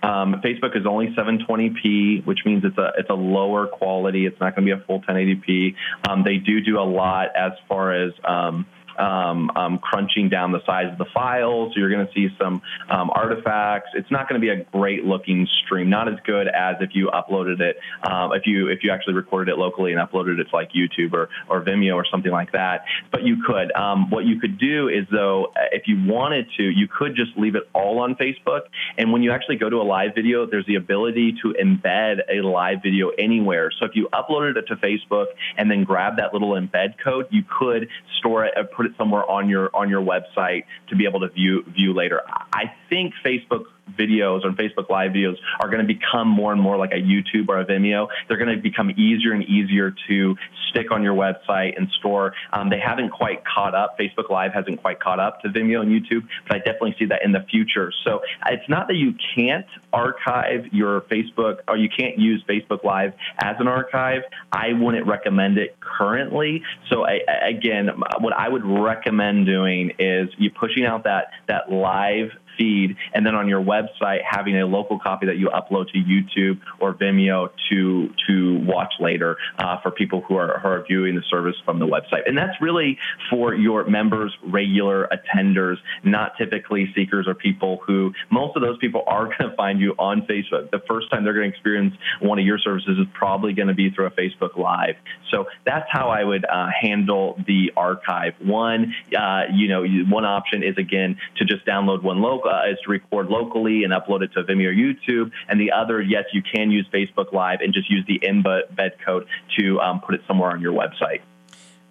um, 0.03 0.41
Facebook 0.45 0.77
is 0.77 0.87
only 0.87 1.09
720p, 1.09 2.25
which 2.25 2.41
means 2.47 2.65
it's 2.65 2.79
a 2.79 2.93
it's 2.99 3.11
a 3.11 3.15
lower 3.15 3.67
quality. 3.67 4.27
It's 4.27 4.39
not 4.41 4.55
going 4.55 4.67
to 4.67 4.77
be 4.77 4.81
a 4.81 4.85
full 4.87 5.01
1080p. 5.03 5.75
Um, 6.09 6.23
they 6.25 6.37
do 6.37 6.61
do 6.61 6.79
a 6.79 6.87
lot 6.87 7.35
as 7.37 7.53
far 7.69 7.93
as 7.93 8.13
um, 8.25 8.67
um, 8.99 9.51
um, 9.57 9.79
crunching 9.79 10.29
down 10.29 10.53
the 10.53 10.65
size 10.65 10.91
of 10.91 10.99
the 10.99 11.07
files. 11.15 11.73
So 11.73 11.81
you're 11.81 11.91
going 11.91 12.07
to 12.07 12.13
see 12.13 12.29
some 12.39 12.63
um, 12.89 13.11
artifacts. 13.11 13.91
It's 13.95 14.11
not 14.11 14.29
going 14.29 14.41
to 14.41 14.45
be 14.45 14.51
a 14.51 14.65
great 14.65 15.05
looking 15.05 15.47
stream, 15.65 15.89
not 15.91 16.09
as 16.09 16.19
good 16.25 16.49
as 16.49 16.77
if 16.81 16.91
you 16.95 17.11
uploaded 17.13 17.61
it, 17.61 17.79
um, 18.03 18.33
if 18.33 18.47
you 18.47 18.69
if 18.69 18.83
you 18.83 18.91
actually 18.91 19.15
recorded 19.15 19.53
it 19.53 19.59
locally 19.59 19.93
and 19.93 20.01
uploaded 20.01 20.39
it 20.39 20.45
to 20.45 20.57
like 20.57 20.73
YouTube 20.73 21.13
or, 21.13 21.29
or 21.49 21.63
Vimeo 21.63 21.95
or 21.95 22.07
something 22.11 22.33
like 22.33 22.53
that. 22.53 22.85
But 23.11 23.23
you 23.23 23.43
could. 23.47 23.73
Um, 23.73 24.11
what 24.11 24.25
you 24.25 24.41
could 24.41 24.59
do 24.59 24.89
is 24.89 25.07
though, 25.11 25.53
if 25.73 25.87
you 25.87 25.97
wanted 26.05 26.47
to, 26.57 26.63
you 26.63 26.89
could 26.89 27.15
just 27.15 27.37
leave 27.37 27.55
it 27.55 27.69
all 27.75 28.01
on 28.01 28.15
Facebook. 28.17 28.63
And 28.97 29.13
when 29.13 29.23
you 29.23 29.33
actually 29.33 29.57
go 29.57 29.71
to 29.71 29.77
a 29.77 29.87
live 29.87 30.15
video, 30.15 30.47
there's 30.47 30.67
the 30.67 30.77
ability 30.77 31.37
to 31.43 31.55
embed 31.55 32.21
a 32.31 32.41
live 32.43 32.83
video 32.83 33.11
anywhere. 33.11 33.71
So 33.79 33.87
if 33.87 33.93
you 33.95 34.09
uploaded 34.13 34.57
it 34.57 34.67
to 34.69 34.77
Facebook 34.77 35.27
and 35.57 35.71
then 35.71 35.85
grab 35.85 36.17
that 36.17 36.33
little 36.33 36.51
embed 36.51 36.95
code, 37.03 37.27
you 37.31 37.43
could 37.59 37.89
store 38.19 38.45
it, 38.45 38.55
put 38.77 38.87
it 38.89 38.97
somewhere 38.97 39.29
on 39.31 39.49
your 39.49 39.75
on 39.75 39.89
your 39.89 40.03
website 40.03 40.65
to 40.89 40.97
be 40.97 41.07
able 41.07 41.21
to 41.21 41.29
view 41.29 41.65
view 41.69 41.93
later. 41.95 42.23
I 42.53 42.73
think 42.89 43.15
Facebook 43.25 43.65
videos 43.97 44.45
or 44.45 44.51
Facebook 44.53 44.91
Live 44.91 45.13
videos 45.13 45.37
are 45.61 45.69
going 45.69 45.87
to 45.87 45.87
become 45.87 46.29
more 46.29 46.53
and 46.53 46.61
more 46.61 46.77
like 46.77 46.93
a 46.93 47.01
YouTube 47.01 47.49
or 47.49 47.61
a 47.61 47.65
Vimeo. 47.65 48.09
They're 48.27 48.37
going 48.37 48.55
to 48.55 48.63
become 48.63 48.91
easier 48.91 49.33
and 49.33 49.45
easier 49.45 49.95
to 50.09 50.37
stick 50.71 50.91
on 50.91 51.03
your 51.03 51.15
website 51.15 51.77
and 51.77 51.89
store. 51.99 52.35
Um, 52.53 52.71
they 52.71 52.79
haven't 52.79 53.11
quite 53.11 53.43
caught 53.45 53.75
up. 53.75 53.99
Facebook 53.99 54.31
Live 54.31 54.53
hasn't 54.53 54.81
quite 54.81 55.01
caught 55.01 55.21
up 55.21 55.41
to 55.43 55.49
Vimeo 55.49 55.81
and 55.81 55.91
YouTube, 55.91 56.27
but 56.47 56.57
I 56.57 56.59
definitely 56.59 56.97
see 56.99 57.07
that 57.07 57.25
in 57.25 57.33
the 57.33 57.45
future. 57.51 57.93
So 58.05 58.21
it's 58.47 58.69
not 58.69 58.89
that 58.89 58.97
you 58.97 59.15
can't 59.35 59.67
archive 59.93 60.67
your 60.73 61.03
Facebook 61.03 61.59
or 61.69 61.77
you 61.77 61.89
can't 61.89 62.19
use 62.19 62.43
Facebook 62.49 62.85
Live 62.85 63.13
as 63.43 63.57
an 63.59 63.69
archive. 63.69 64.23
I 64.53 64.73
wouldn't 64.73 65.07
recommend 65.07 65.59
it 65.59 65.77
currently. 65.81 66.63
So 66.91 67.05
I, 67.05 67.21
again, 67.47 67.89
what 68.21 68.33
I 68.35 68.49
would 68.49 68.65
recommend 68.65 69.47
doing 69.47 69.93
is 69.99 70.29
you 70.39 70.51
pushing 70.51 70.85
out 70.85 71.05
that 71.05 71.29
that 71.49 71.71
live 71.71 72.31
feed, 72.59 72.97
and 73.15 73.25
then 73.25 73.35
on 73.35 73.49
your 73.49 73.63
website 73.63 74.19
having 74.29 74.59
a 74.59 74.67
local 74.67 74.99
copy 74.99 75.27
that 75.27 75.39
you 75.39 75.49
upload 75.49 75.91
to 75.93 75.99
YouTube 75.99 76.61
or 76.81 76.93
Vimeo 76.95 77.51
to 77.71 78.13
to 78.27 78.59
watch 78.65 78.93
later 79.01 79.37
uh, 79.59 79.81
for 79.81 79.91
people 79.91 80.23
who 80.23 80.37
are, 80.37 80.59
who 80.59 80.69
are 80.69 80.85
viewing 80.87 81.15
the 81.15 81.23
service 81.31 81.55
from 81.65 81.79
the 81.79 81.87
website. 81.87 82.27
And 82.27 82.37
that's 82.37 82.61
really 82.61 82.99
for 83.31 83.55
your 83.55 83.85
members, 83.85 84.35
regular 84.45 85.09
attenders, 85.09 85.77
not 86.03 86.33
typically 86.37 86.93
seekers 86.95 87.27
or 87.27 87.35
people 87.35 87.81
who 87.87 88.13
most 88.31 88.57
of 88.57 88.63
those 88.63 88.79
people 88.79 89.05
are 89.07 89.25
going 89.39 89.51
to 89.51 89.57
find 89.57 89.81
you 89.81 89.95
on 89.99 90.23
Facebook. 90.23 90.71
The 90.71 90.83
first 90.89 91.11
time 91.11 91.25
they're 91.25 91.35
going 91.35 91.51
to 91.51 91.55
experience 91.55 91.95
one 92.21 92.39
of 92.39 92.45
your 92.45 92.59
services 92.59 92.99
is 92.99 93.07
probably 93.15 93.53
going 93.53 93.69
to 93.69 93.75
be 93.75 93.91
through 93.91 94.07
a 94.07 94.11
Facebook 94.11 94.57
Live. 94.57 94.97
So 95.31 95.47
that's 95.65 95.87
how 95.91 96.09
I 96.09 96.25
would 96.25 96.45
uh, 96.45 96.69
handle 96.81 97.39
the 97.47 97.73
archive. 97.77 98.35
One, 98.41 98.95
uh, 99.17 99.43
you 99.55 99.69
know, 99.69 99.85
one 100.09 100.25
option 100.25 100.63
is 100.63 100.77
again 100.79 101.19
to 101.37 101.45
just 101.45 101.67
download 101.67 102.03
one 102.03 102.21
local 102.21 102.48
uh, 102.49 102.71
is 102.71 102.79
to 102.85 102.91
record 102.91 103.29
locally 103.29 103.85
and 103.85 103.93
upload 103.93 104.23
it 104.23 104.33
to 104.33 104.43
Vimeo 104.43 104.69
or 104.69 104.73
YouTube. 104.73 105.31
And 105.49 105.61
the 105.61 105.73
other, 105.73 106.01
yes, 106.01 106.25
you 106.33 106.43
can 106.43 106.71
use 106.71 106.87
Facebook 106.93 107.33
Live 107.33 107.61
and 107.61 107.73
just 107.73 107.91
use 107.91 108.05
the 108.07 108.21
embed 108.21 108.93
code 109.05 109.27
to 109.59 109.81
um, 109.81 110.01
put 110.01 110.15
it 110.15 110.23
somewhere 110.27 110.51
on 110.51 110.61
your 110.61 110.73
website. 110.73 111.21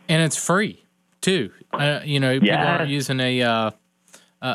And 0.09 0.21
it's 0.21 0.37
free 0.37 0.83
too. 1.21 1.51
Uh, 1.73 1.99
you 2.03 2.19
know, 2.19 2.39
people 2.39 2.55
aren't 2.57 2.89
using 2.89 3.19
a. 3.19 3.41
Uh, 3.41 3.71
uh, 4.39 4.45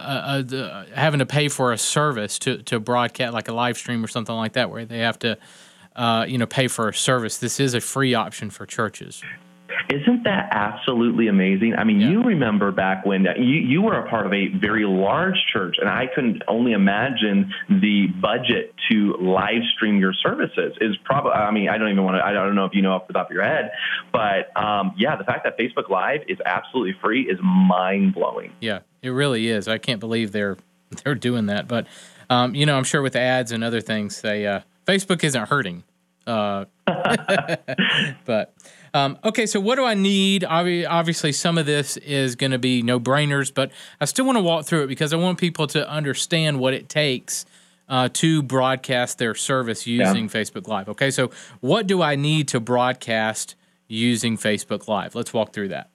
uh, 0.55 0.85
having 0.95 1.19
to 1.19 1.27
pay 1.27 1.49
for 1.49 1.73
a 1.73 1.79
service 1.79 2.39
to, 2.39 2.63
to 2.63 2.79
broadcast 2.79 3.33
like 3.33 3.49
a 3.49 3.53
live 3.53 3.77
stream 3.77 4.05
or 4.05 4.07
something 4.07 4.37
like 4.37 4.53
that 4.53 4.71
where 4.71 4.85
they 4.85 4.99
have 4.99 5.19
to 5.19 5.37
uh, 5.97 6.25
you 6.29 6.39
know 6.39 6.47
pay 6.47 6.69
for 6.69 6.89
a 6.89 6.95
service 6.95 7.39
this 7.39 7.59
is 7.59 7.75
a 7.75 7.81
free 7.81 8.15
option 8.15 8.49
for 8.49 8.65
churches 8.65 9.25
isn't 10.01 10.25
that 10.25 10.49
absolutely 10.53 11.29
amazing? 11.29 11.75
I 11.77 11.85
mean, 11.85 12.01
yeah. 12.01 12.11
you 12.11 12.23
remember 12.23 12.73
back 12.73 13.05
when 13.05 13.27
you, 13.37 13.45
you 13.45 13.83
were 13.83 13.99
a 13.99 14.09
part 14.09 14.27
of 14.27 14.33
a 14.33 14.49
very 14.49 14.85
large 14.85 15.37
church, 15.53 15.77
and 15.81 15.89
I 15.89 16.07
can 16.13 16.41
only 16.49 16.73
imagine 16.73 17.53
the 17.69 18.07
budget 18.21 18.75
to 18.91 19.17
live 19.21 19.63
stream 19.75 19.99
your 19.99 20.15
services 20.15 20.77
is 20.81 20.97
probably, 21.05 21.33
I 21.33 21.51
mean, 21.51 21.69
I 21.69 21.79
don't 21.79 21.91
even 21.91 22.05
want 22.05 22.17
to, 22.17 22.25
I 22.25 22.33
don't 22.33 22.55
know 22.55 22.65
if 22.65 22.75
you 22.75 22.83
know 22.83 22.93
off 22.93 23.07
the 23.07 23.13
top 23.13 23.31
of 23.31 23.35
your 23.35 23.45
head, 23.45 23.71
but 24.13 24.57
um, 24.57 24.95
yeah, 24.97 25.17
the 25.17 25.25
fact 25.25 25.45
that 25.45 25.59
Facebook 25.59 25.89
Live 25.91 26.21
is 26.29 26.39
absolutely 26.45 26.95
free 27.01 27.23
is 27.23 27.39
mind 27.43 28.15
blowing. 28.15 28.53
Yeah, 28.61 28.81
it 29.03 29.11
really 29.11 29.49
is. 29.49 29.69
I 29.69 29.79
can't 29.79 30.01
believe 30.01 30.33
they're 30.33 30.57
they're 31.05 31.15
doing 31.15 31.47
that, 31.47 31.69
but 31.69 31.87
um, 32.31 32.55
you 32.55 32.67
know, 32.67 32.77
I'm 32.77 32.85
sure 32.85 33.03
with 33.03 33.17
ads 33.17 33.53
and 33.53 33.63
other 33.63 33.81
things, 33.81 34.21
they 34.23 34.47
uh, 34.47 34.61
Facebook 34.87 35.23
isn't 35.25 35.49
hurting. 35.49 35.85
Uh, 36.27 36.67
but 38.25 38.55
um, 38.95 39.19
okay, 39.25 39.47
so 39.47 39.61
what 39.61 39.77
do 39.77 39.85
I 39.85 39.95
need? 39.95 40.45
Obviously, 40.45 41.33
some 41.33 41.59
of 41.59 41.67
this 41.67 41.97
is 41.97 42.37
going 42.37 42.53
to 42.53 42.59
be 42.59 42.83
no 42.83 43.01
brainers, 43.01 43.53
but 43.53 43.73
I 44.01 44.05
still 44.05 44.27
want 44.27 44.37
to 44.37 44.43
walk 44.43 44.67
through 44.67 44.85
it 44.85 44.87
because 44.89 45.13
I 45.13 45.17
want 45.17 45.39
people 45.39 45.67
to 45.69 45.89
understand 45.89 46.61
what 46.61 46.75
it 46.75 46.89
takes 46.89 47.47
uh, 47.89 48.09
to 48.15 48.43
broadcast 48.43 49.19
their 49.19 49.35
service 49.35 49.87
using 49.87 50.25
yeah. 50.25 50.31
Facebook 50.31 50.69
Live. 50.69 50.89
Okay, 50.89 51.11
so 51.11 51.31
what 51.61 51.87
do 51.87 52.03
I 52.03 52.17
need 52.17 52.49
to 52.49 52.61
broadcast 52.61 53.55
using 53.89 54.37
Facebook 54.37 54.89
Live? 54.89 55.15
Let's 55.15 55.33
walk 55.33 55.53
through 55.53 55.69
that. 55.69 55.92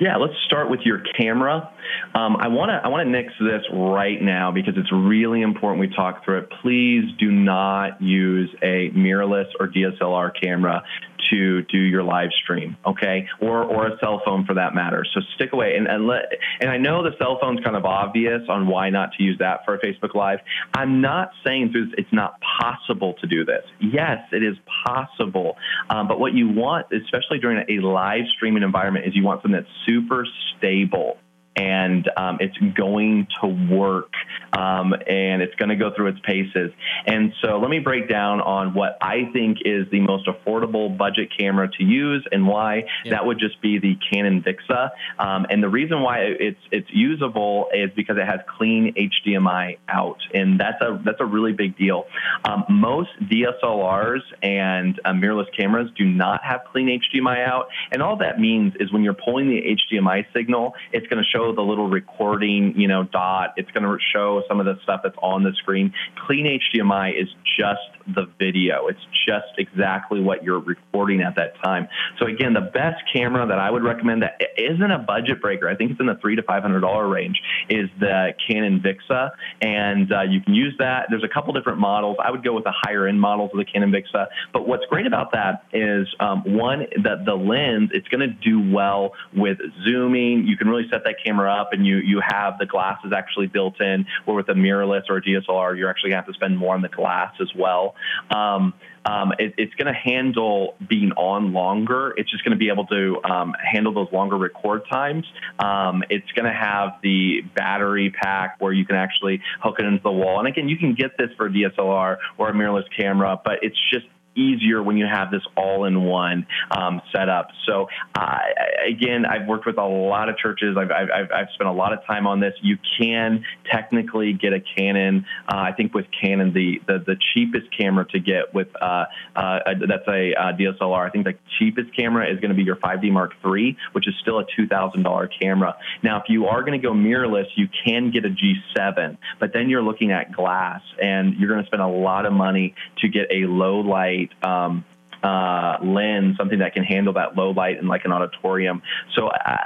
Yeah, 0.00 0.16
let's 0.16 0.34
start 0.46 0.70
with 0.70 0.80
your 0.84 1.02
camera. 1.18 1.72
Um, 2.14 2.36
I 2.36 2.46
want 2.46 2.70
to 2.70 2.74
I 2.74 2.86
want 2.86 3.06
to 3.06 3.10
nix 3.10 3.32
this 3.40 3.62
right 3.72 4.22
now 4.22 4.52
because 4.52 4.74
it's 4.76 4.92
really 4.92 5.42
important 5.42 5.80
we 5.80 5.88
talk 5.88 6.24
through 6.24 6.38
it. 6.38 6.48
Please 6.62 7.04
do 7.18 7.32
not 7.32 8.00
use 8.00 8.48
a 8.62 8.90
mirrorless 8.96 9.46
or 9.58 9.66
DSLR 9.66 10.30
camera 10.40 10.84
to 11.30 11.62
do 11.62 11.78
your 11.78 12.02
live 12.02 12.30
stream, 12.42 12.76
okay, 12.86 13.26
or 13.40 13.62
or 13.64 13.88
a 13.88 13.98
cell 13.98 14.22
phone 14.24 14.44
for 14.44 14.54
that 14.54 14.74
matter. 14.74 15.04
So 15.14 15.20
stick 15.34 15.52
away 15.52 15.76
and 15.76 15.86
and 15.86 16.06
let 16.06 16.24
and 16.60 16.70
I 16.70 16.78
know 16.78 17.02
the 17.02 17.16
cell 17.18 17.38
phone's 17.40 17.60
kind 17.64 17.76
of 17.76 17.84
obvious 17.84 18.42
on 18.48 18.66
why 18.66 18.90
not 18.90 19.12
to 19.18 19.22
use 19.22 19.38
that 19.38 19.64
for 19.64 19.74
a 19.74 19.78
Facebook 19.78 20.14
Live. 20.14 20.40
I'm 20.74 21.00
not 21.00 21.30
saying 21.46 21.72
it's 21.96 22.12
not 22.12 22.34
possible 22.60 23.14
to 23.20 23.26
do 23.26 23.44
this. 23.44 23.64
Yes, 23.80 24.18
it 24.32 24.42
is 24.42 24.56
possible, 24.86 25.56
um, 25.90 26.08
but 26.08 26.20
what 26.20 26.34
you 26.34 26.48
want, 26.48 26.86
especially 26.92 27.38
during 27.38 27.64
a 27.68 27.80
live 27.84 28.24
streaming 28.36 28.62
environment, 28.62 29.06
is 29.06 29.14
you 29.14 29.24
want 29.24 29.42
something 29.42 29.60
that's 29.60 29.72
super 29.86 30.26
stable 30.56 31.18
and 31.58 32.08
um, 32.16 32.38
it's 32.40 32.56
going 32.76 33.26
to 33.40 33.48
work, 33.48 34.12
um, 34.52 34.92
and 34.92 35.42
it's 35.42 35.54
going 35.56 35.70
to 35.70 35.76
go 35.76 35.92
through 35.94 36.08
its 36.08 36.20
paces. 36.20 36.72
And 37.06 37.32
so, 37.42 37.58
let 37.58 37.68
me 37.68 37.80
break 37.80 38.08
down 38.08 38.40
on 38.40 38.74
what 38.74 38.96
I 39.02 39.30
think 39.32 39.58
is 39.64 39.90
the 39.90 40.00
most 40.00 40.28
affordable 40.28 40.96
budget 40.96 41.30
camera 41.36 41.68
to 41.78 41.84
use 41.84 42.24
and 42.30 42.46
why. 42.46 42.84
Yeah. 43.04 43.12
That 43.12 43.26
would 43.26 43.38
just 43.38 43.60
be 43.60 43.78
the 43.78 43.96
Canon 44.10 44.42
Vixia. 44.42 44.90
Um, 45.18 45.46
and 45.50 45.62
the 45.62 45.68
reason 45.68 46.00
why 46.00 46.20
it's 46.20 46.60
it's 46.70 46.88
usable 46.92 47.68
is 47.74 47.90
because 47.96 48.16
it 48.16 48.26
has 48.26 48.40
clean 48.56 48.94
HDMI 48.94 49.78
out, 49.88 50.18
and 50.32 50.60
that's 50.60 50.80
a 50.80 51.00
that's 51.04 51.20
a 51.20 51.26
really 51.26 51.52
big 51.52 51.76
deal. 51.76 52.04
Um, 52.44 52.64
most 52.68 53.10
DSLRs 53.22 54.22
and 54.42 55.00
uh, 55.04 55.12
mirrorless 55.12 55.54
cameras 55.56 55.90
do 55.96 56.04
not 56.04 56.44
have 56.44 56.60
clean 56.70 57.00
HDMI 57.00 57.46
out, 57.46 57.68
and 57.90 58.02
all 58.02 58.16
that 58.18 58.38
means 58.38 58.74
is 58.78 58.92
when 58.92 59.02
you're 59.02 59.14
pulling 59.14 59.48
the 59.48 59.76
HDMI 59.92 60.26
signal, 60.32 60.74
it's 60.92 61.06
going 61.08 61.22
to 61.22 61.28
show 61.28 61.47
the 61.52 61.62
little 61.62 61.88
recording, 61.88 62.74
you 62.76 62.88
know, 62.88 63.04
dot. 63.04 63.54
It's 63.56 63.70
going 63.70 63.84
to 63.84 63.96
show 64.12 64.42
some 64.48 64.60
of 64.60 64.66
the 64.66 64.78
stuff 64.82 65.00
that's 65.02 65.16
on 65.22 65.42
the 65.42 65.52
screen. 65.58 65.92
Clean 66.26 66.60
HDMI 66.74 67.20
is 67.20 67.28
just 67.58 67.80
the 68.14 68.26
video. 68.38 68.86
It's 68.88 69.00
just 69.26 69.58
exactly 69.58 70.20
what 70.20 70.42
you're 70.42 70.60
recording 70.60 71.20
at 71.20 71.36
that 71.36 71.54
time. 71.62 71.88
So 72.18 72.26
again, 72.26 72.54
the 72.54 72.70
best 72.72 73.02
camera 73.12 73.46
that 73.46 73.58
I 73.58 73.70
would 73.70 73.82
recommend 73.82 74.22
that 74.22 74.40
isn't 74.56 74.90
a 74.90 74.98
budget 74.98 75.40
breaker. 75.42 75.68
I 75.68 75.76
think 75.76 75.90
it's 75.92 76.00
in 76.00 76.06
the 76.06 76.16
three 76.20 76.36
to 76.36 76.42
five 76.42 76.62
hundred 76.62 76.80
dollar 76.80 77.06
range. 77.06 77.40
Is 77.68 77.88
the 78.00 78.32
Canon 78.48 78.80
Vixia, 78.80 79.30
and 79.60 80.12
uh, 80.12 80.22
you 80.22 80.40
can 80.40 80.54
use 80.54 80.74
that. 80.78 81.06
There's 81.10 81.24
a 81.24 81.28
couple 81.28 81.52
different 81.52 81.78
models. 81.78 82.16
I 82.22 82.30
would 82.30 82.42
go 82.42 82.54
with 82.54 82.64
the 82.64 82.74
higher 82.74 83.06
end 83.06 83.20
models 83.20 83.50
of 83.52 83.58
the 83.58 83.64
Canon 83.64 83.92
Vixia. 83.92 84.28
But 84.52 84.66
what's 84.66 84.86
great 84.86 85.06
about 85.06 85.32
that 85.32 85.64
is 85.72 86.08
um, 86.20 86.42
one 86.44 86.86
that 87.02 87.24
the 87.24 87.34
lens 87.34 87.90
it's 87.92 88.08
going 88.08 88.20
to 88.20 88.34
do 88.34 88.72
well 88.72 89.12
with 89.34 89.58
zooming. 89.84 90.46
You 90.46 90.56
can 90.56 90.68
really 90.68 90.88
set 90.90 91.04
that 91.04 91.16
camera 91.24 91.37
up, 91.46 91.72
and 91.72 91.86
you 91.86 91.98
you 91.98 92.22
have 92.26 92.58
the 92.58 92.66
glasses 92.66 93.12
actually 93.14 93.46
built 93.46 93.80
in. 93.80 94.06
Where 94.24 94.36
with 94.36 94.48
a 94.48 94.54
mirrorless 94.54 95.02
or 95.10 95.18
a 95.18 95.22
DSLR, 95.22 95.76
you're 95.76 95.90
actually 95.90 96.10
going 96.10 96.22
to 96.22 96.26
have 96.26 96.32
to 96.32 96.34
spend 96.34 96.56
more 96.56 96.74
on 96.74 96.82
the 96.82 96.88
glass 96.88 97.34
as 97.40 97.48
well. 97.54 97.94
Um, 98.34 98.72
um, 99.04 99.32
it, 99.38 99.54
it's 99.56 99.74
going 99.74 99.92
to 99.92 99.98
handle 99.98 100.74
being 100.86 101.12
on 101.12 101.52
longer. 101.52 102.12
It's 102.16 102.30
just 102.30 102.44
going 102.44 102.52
to 102.52 102.58
be 102.58 102.68
able 102.68 102.86
to 102.86 103.22
um, 103.24 103.54
handle 103.60 103.94
those 103.94 104.08
longer 104.12 104.36
record 104.36 104.82
times. 104.90 105.24
Um, 105.58 106.02
it's 106.10 106.30
going 106.32 106.44
to 106.44 106.52
have 106.52 106.98
the 107.02 107.42
battery 107.54 108.10
pack 108.10 108.56
where 108.58 108.72
you 108.72 108.84
can 108.84 108.96
actually 108.96 109.40
hook 109.62 109.76
it 109.78 109.86
into 109.86 110.02
the 110.02 110.12
wall. 110.12 110.38
And 110.40 110.48
again, 110.48 110.68
you 110.68 110.76
can 110.76 110.94
get 110.94 111.16
this 111.16 111.30
for 111.36 111.46
a 111.46 111.50
DSLR 111.50 112.16
or 112.36 112.48
a 112.48 112.52
mirrorless 112.52 112.84
camera, 112.96 113.40
but 113.42 113.60
it's 113.62 113.78
just 113.92 114.06
easier 114.38 114.82
when 114.82 114.96
you 114.96 115.06
have 115.06 115.30
this 115.30 115.42
all-in-one 115.56 116.46
um, 116.70 117.02
setup. 117.12 117.48
So 117.66 117.88
uh, 118.14 118.38
again, 118.86 119.26
I've 119.26 119.46
worked 119.46 119.66
with 119.66 119.78
a 119.78 119.84
lot 119.84 120.28
of 120.28 120.38
churches. 120.38 120.76
I've, 120.78 120.90
I've, 120.90 121.30
I've, 121.32 121.48
spent 121.54 121.68
a 121.68 121.72
lot 121.72 121.92
of 121.92 122.04
time 122.06 122.26
on 122.26 122.40
this. 122.40 122.54
You 122.62 122.76
can 122.98 123.44
technically 123.70 124.32
get 124.32 124.52
a 124.52 124.60
Canon. 124.60 125.26
Uh, 125.48 125.56
I 125.56 125.72
think 125.72 125.94
with 125.94 126.06
Canon, 126.22 126.52
the, 126.52 126.80
the, 126.86 126.98
the 127.04 127.16
cheapest 127.34 127.66
camera 127.76 128.06
to 128.10 128.20
get 128.20 128.54
with 128.54 128.68
uh, 128.80 129.04
uh 129.34 129.58
that's 129.86 130.06
a 130.08 130.34
uh, 130.34 130.52
DSLR. 130.52 131.06
I 131.06 131.10
think 131.10 131.24
the 131.24 131.34
cheapest 131.58 131.94
camera 131.96 132.30
is 132.32 132.38
going 132.40 132.50
to 132.50 132.54
be 132.54 132.62
your 132.62 132.76
5D 132.76 133.10
Mark 133.10 133.32
III, 133.44 133.76
which 133.92 134.06
is 134.06 134.14
still 134.20 134.38
a 134.38 134.44
$2,000 134.44 135.28
camera. 135.40 135.76
Now, 136.02 136.18
if 136.18 136.24
you 136.28 136.46
are 136.46 136.62
going 136.62 136.80
to 136.80 136.86
go 136.86 136.92
mirrorless, 136.92 137.46
you 137.56 137.68
can 137.84 138.10
get 138.10 138.24
a 138.24 138.28
G7, 138.28 139.16
but 139.40 139.52
then 139.52 139.68
you're 139.68 139.82
looking 139.82 140.12
at 140.12 140.32
glass, 140.32 140.82
and 141.02 141.34
you're 141.34 141.48
going 141.48 141.62
to 141.62 141.66
spend 141.66 141.82
a 141.82 141.88
lot 141.88 142.26
of 142.26 142.32
money 142.32 142.74
to 142.98 143.08
get 143.08 143.26
a 143.30 143.46
low 143.46 143.80
light 143.80 144.27
um, 144.42 144.84
uh, 145.22 145.78
lens, 145.82 146.36
something 146.36 146.60
that 146.60 146.74
can 146.74 146.84
handle 146.84 147.12
that 147.14 147.36
low 147.36 147.50
light 147.50 147.78
in 147.78 147.88
like 147.88 148.04
an 148.04 148.12
auditorium. 148.12 148.82
So 149.14 149.28
uh, 149.28 149.56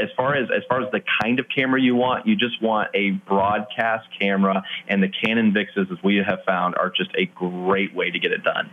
as 0.00 0.08
far 0.16 0.34
as 0.34 0.48
as 0.56 0.62
far 0.68 0.82
as 0.82 0.90
the 0.92 1.02
kind 1.22 1.38
of 1.38 1.46
camera 1.54 1.80
you 1.80 1.96
want, 1.96 2.26
you 2.26 2.36
just 2.36 2.62
want 2.62 2.90
a 2.94 3.10
broadcast 3.10 4.06
camera, 4.18 4.62
and 4.88 5.02
the 5.02 5.08
Canon 5.08 5.52
Vixias, 5.52 5.90
as 5.90 6.02
we 6.02 6.16
have 6.18 6.40
found, 6.46 6.76
are 6.76 6.90
just 6.90 7.10
a 7.16 7.26
great 7.26 7.94
way 7.94 8.10
to 8.10 8.18
get 8.18 8.32
it 8.32 8.44
done. 8.44 8.70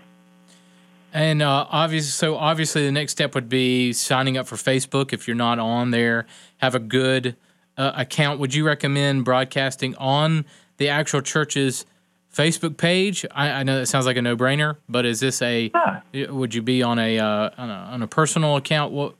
And 1.13 1.41
uh, 1.41 1.65
obviously, 1.69 2.11
so 2.11 2.35
obviously, 2.37 2.85
the 2.85 2.91
next 2.91 3.13
step 3.13 3.35
would 3.35 3.49
be 3.49 3.91
signing 3.91 4.37
up 4.37 4.47
for 4.47 4.55
Facebook. 4.55 5.13
If 5.13 5.27
you're 5.27 5.35
not 5.35 5.59
on 5.59 5.91
there, 5.91 6.25
have 6.57 6.75
a 6.75 6.79
good 6.79 7.35
uh, 7.77 7.91
account. 7.95 8.39
Would 8.39 8.53
you 8.53 8.65
recommend 8.65 9.25
broadcasting 9.25 9.95
on 9.95 10.45
the 10.77 10.89
actual 10.89 11.21
church's 11.21 11.85
Facebook 12.33 12.77
page? 12.77 13.25
I, 13.31 13.51
I 13.51 13.63
know 13.63 13.79
that 13.79 13.87
sounds 13.87 14.05
like 14.05 14.17
a 14.17 14.21
no-brainer, 14.21 14.77
but 14.87 15.05
is 15.05 15.19
this 15.19 15.41
a? 15.41 15.71
Would 16.13 16.55
you 16.55 16.61
be 16.61 16.83
on 16.83 16.99
a, 16.99 17.19
uh, 17.19 17.49
on 17.57 17.69
a 17.69 17.73
on 17.73 18.01
a 18.01 18.07
personal 18.07 18.55
account? 18.57 18.93
Walk, 18.93 19.15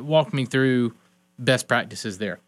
walk 0.00 0.32
me 0.32 0.46
through 0.46 0.94
best 1.38 1.68
practices 1.68 2.18
there. 2.18 2.40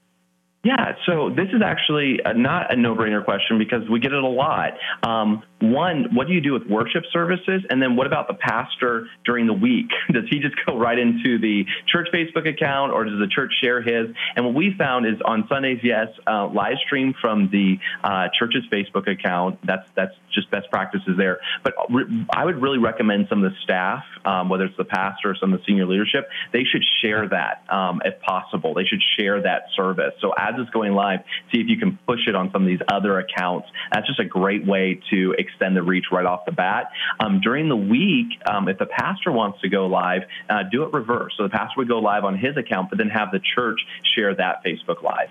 Yeah, 0.64 0.96
so 1.06 1.30
this 1.30 1.48
is 1.52 1.62
actually 1.64 2.20
not 2.35 2.72
a 2.72 2.76
no-brainer 2.76 3.24
question 3.24 3.59
because 3.59 3.88
we 3.88 4.00
get 4.00 4.12
it 4.12 4.22
a 4.22 4.26
lot. 4.26 4.72
Um, 5.02 5.44
one, 5.61 6.14
what 6.14 6.29
do 6.29 6.35
you 6.35 6.40
do 6.40 6.53
with 6.53 6.66
worship 6.66 7.05
services? 7.12 7.62
And 7.68 7.83
then 7.83 7.97
what 7.97 8.07
about 8.07 8.29
the 8.29 8.35
pastor 8.35 9.09
during 9.25 9.47
the 9.47 9.53
week? 9.53 9.90
Does 10.12 10.25
he 10.31 10.38
just 10.38 10.55
go 10.66 10.79
right 10.79 10.99
into 10.99 11.38
the 11.38 11.64
church 11.87 12.09
Facebook 12.12 12.49
account 12.49 12.92
or 12.92 13.05
does 13.05 13.18
the 13.18 13.27
church 13.27 13.53
share 13.61 13.83
his? 13.83 14.14
And 14.37 14.44
what 14.44 14.55
we 14.55 14.75
found 14.77 15.07
is 15.07 15.21
on 15.25 15.47
Sundays, 15.49 15.81
yes, 15.83 16.09
uh, 16.27 16.49
live 16.49 16.77
stream 16.87 17.14
from 17.21 17.51
the 17.51 17.79
uh, 18.03 18.29
church's 18.38 18.64
Facebook 18.71 19.09
account. 19.09 19.59
That's 19.64 19.87
that's 19.94 20.14
just 20.33 20.51
best 20.51 20.71
practices 20.71 21.16
there. 21.16 21.40
But 21.62 21.75
re- 21.90 22.27
I 22.31 22.44
would 22.44 22.61
really 22.62 22.79
recommend 22.79 23.27
some 23.29 23.44
of 23.44 23.51
the 23.51 23.57
staff, 23.62 24.05
um, 24.25 24.49
whether 24.49 24.64
it's 24.64 24.77
the 24.77 24.85
pastor 24.85 25.31
or 25.31 25.37
some 25.37 25.53
of 25.53 25.61
the 25.61 25.64
senior 25.66 25.87
leadership, 25.87 26.29
they 26.53 26.64
should 26.64 26.85
share 27.03 27.29
that 27.29 27.64
um, 27.68 28.01
if 28.05 28.21
possible. 28.21 28.75
They 28.75 28.85
should 28.85 29.03
share 29.18 29.42
that 29.42 29.64
service. 29.77 30.14
So 30.21 30.33
as 30.38 30.55
it's 30.59 30.71
going 30.71 30.92
live, 30.92 31.21
see 31.53 31.61
if 31.61 31.68
you 31.68 31.79
can 31.79 31.99
push 32.07 32.21
it 32.27 32.35
on 32.35 32.51
some 32.53 32.62
of 32.62 32.68
these 32.68 32.81
other 32.88 33.18
accounts. 33.18 33.68
That's 33.92 34.07
just 34.07 34.21
a 34.21 34.25
great 34.25 34.66
way 34.66 35.01
to 35.11 35.35
extend 35.48 35.76
the 35.76 35.82
reach 35.82 36.06
right 36.12 36.26
off 36.26 36.44
the 36.44 36.52
bat. 36.52 36.90
Um, 37.20 37.40
during 37.40 37.68
the 37.68 37.76
week, 37.76 38.28
um, 38.46 38.68
if 38.68 38.78
the 38.78 38.87
pastor 38.87 39.32
wants 39.32 39.61
to 39.62 39.68
go 39.68 39.87
live, 39.87 40.22
uh, 40.48 40.64
do 40.70 40.84
it 40.84 40.92
reverse. 40.92 41.34
So 41.37 41.44
the 41.44 41.50
pastor 41.50 41.74
would 41.78 41.88
go 41.88 41.98
live 41.98 42.24
on 42.24 42.37
his 42.37 42.56
account, 42.56 42.90
but 42.90 42.98
then 42.98 43.08
have 43.08 43.30
the 43.30 43.40
church 43.54 43.80
share 44.14 44.34
that 44.34 44.64
Facebook 44.64 45.02
Live. 45.02 45.30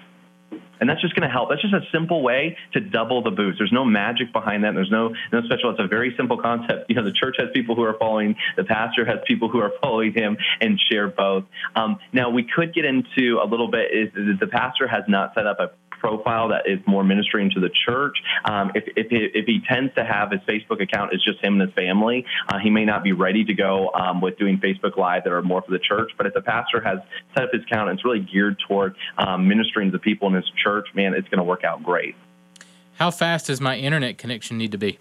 And 0.79 0.89
that's 0.89 1.01
just 1.01 1.15
going 1.15 1.27
to 1.27 1.33
help. 1.33 1.49
That's 1.49 1.61
just 1.61 1.73
a 1.73 1.81
simple 1.91 2.21
way 2.21 2.55
to 2.73 2.79
double 2.79 3.23
the 3.23 3.31
boost. 3.31 3.57
There's 3.57 3.71
no 3.71 3.83
magic 3.83 4.31
behind 4.31 4.63
that. 4.63 4.75
There's 4.75 4.91
no 4.91 5.13
no 5.31 5.41
special. 5.41 5.71
It's 5.71 5.79
a 5.79 5.87
very 5.87 6.13
simple 6.15 6.37
concept. 6.37 6.89
You 6.89 6.95
know, 6.95 7.03
the 7.03 7.11
church 7.11 7.35
has 7.39 7.49
people 7.53 7.75
who 7.75 7.81
are 7.81 7.95
following, 7.97 8.35
the 8.55 8.63
pastor 8.63 9.05
has 9.05 9.17
people 9.25 9.49
who 9.49 9.59
are 9.59 9.71
following 9.81 10.13
him, 10.13 10.37
and 10.61 10.79
share 10.79 11.07
both. 11.07 11.45
Um, 11.75 11.99
now 12.13 12.29
we 12.29 12.43
could 12.43 12.73
get 12.73 12.85
into 12.85 13.39
a 13.43 13.47
little 13.47 13.69
bit. 13.69 13.91
Is, 13.91 14.09
is 14.15 14.39
the 14.39 14.47
pastor 14.47 14.87
has 14.87 15.03
not 15.07 15.33
set 15.33 15.47
up 15.47 15.59
a 15.59 15.71
profile 15.99 16.49
that 16.49 16.63
is 16.67 16.79
more 16.85 17.03
ministering 17.03 17.49
to 17.51 17.59
the 17.59 17.69
church. 17.85 18.17
Um, 18.45 18.71
if, 18.75 18.83
if, 18.95 19.09
he, 19.09 19.29
if 19.33 19.45
he 19.45 19.61
tends 19.67 19.93
to 19.95 20.03
have 20.03 20.31
his 20.31 20.41
Facebook 20.41 20.81
account 20.81 21.13
is 21.13 21.23
just 21.23 21.43
him 21.43 21.59
and 21.59 21.69
his 21.69 21.73
family, 21.73 22.25
uh, 22.49 22.59
he 22.59 22.69
may 22.69 22.85
not 22.85 23.03
be 23.03 23.11
ready 23.11 23.43
to 23.45 23.53
go 23.53 23.91
um, 23.93 24.21
with 24.21 24.37
doing 24.37 24.57
Facebook 24.59 24.97
Live 24.97 25.23
that 25.23 25.33
are 25.33 25.41
more 25.41 25.61
for 25.61 25.71
the 25.71 25.79
church. 25.79 26.11
But 26.17 26.27
if 26.27 26.33
the 26.33 26.41
pastor 26.41 26.81
has 26.81 26.99
set 27.33 27.43
up 27.43 27.49
his 27.53 27.63
account 27.63 27.89
and 27.89 27.97
it's 27.97 28.05
really 28.05 28.19
geared 28.19 28.57
toward 28.67 28.95
um, 29.17 29.47
ministering 29.47 29.91
to 29.91 29.97
the 29.97 30.01
people 30.01 30.27
in 30.27 30.33
his 30.33 30.49
church, 30.63 30.87
man, 30.93 31.13
it's 31.13 31.27
going 31.29 31.39
to 31.39 31.43
work 31.43 31.63
out 31.63 31.83
great. 31.83 32.15
How 32.95 33.11
fast 33.11 33.47
does 33.47 33.61
my 33.61 33.77
internet 33.77 34.17
connection 34.17 34.57
need 34.57 34.71
to 34.71 34.77
be? 34.77 34.99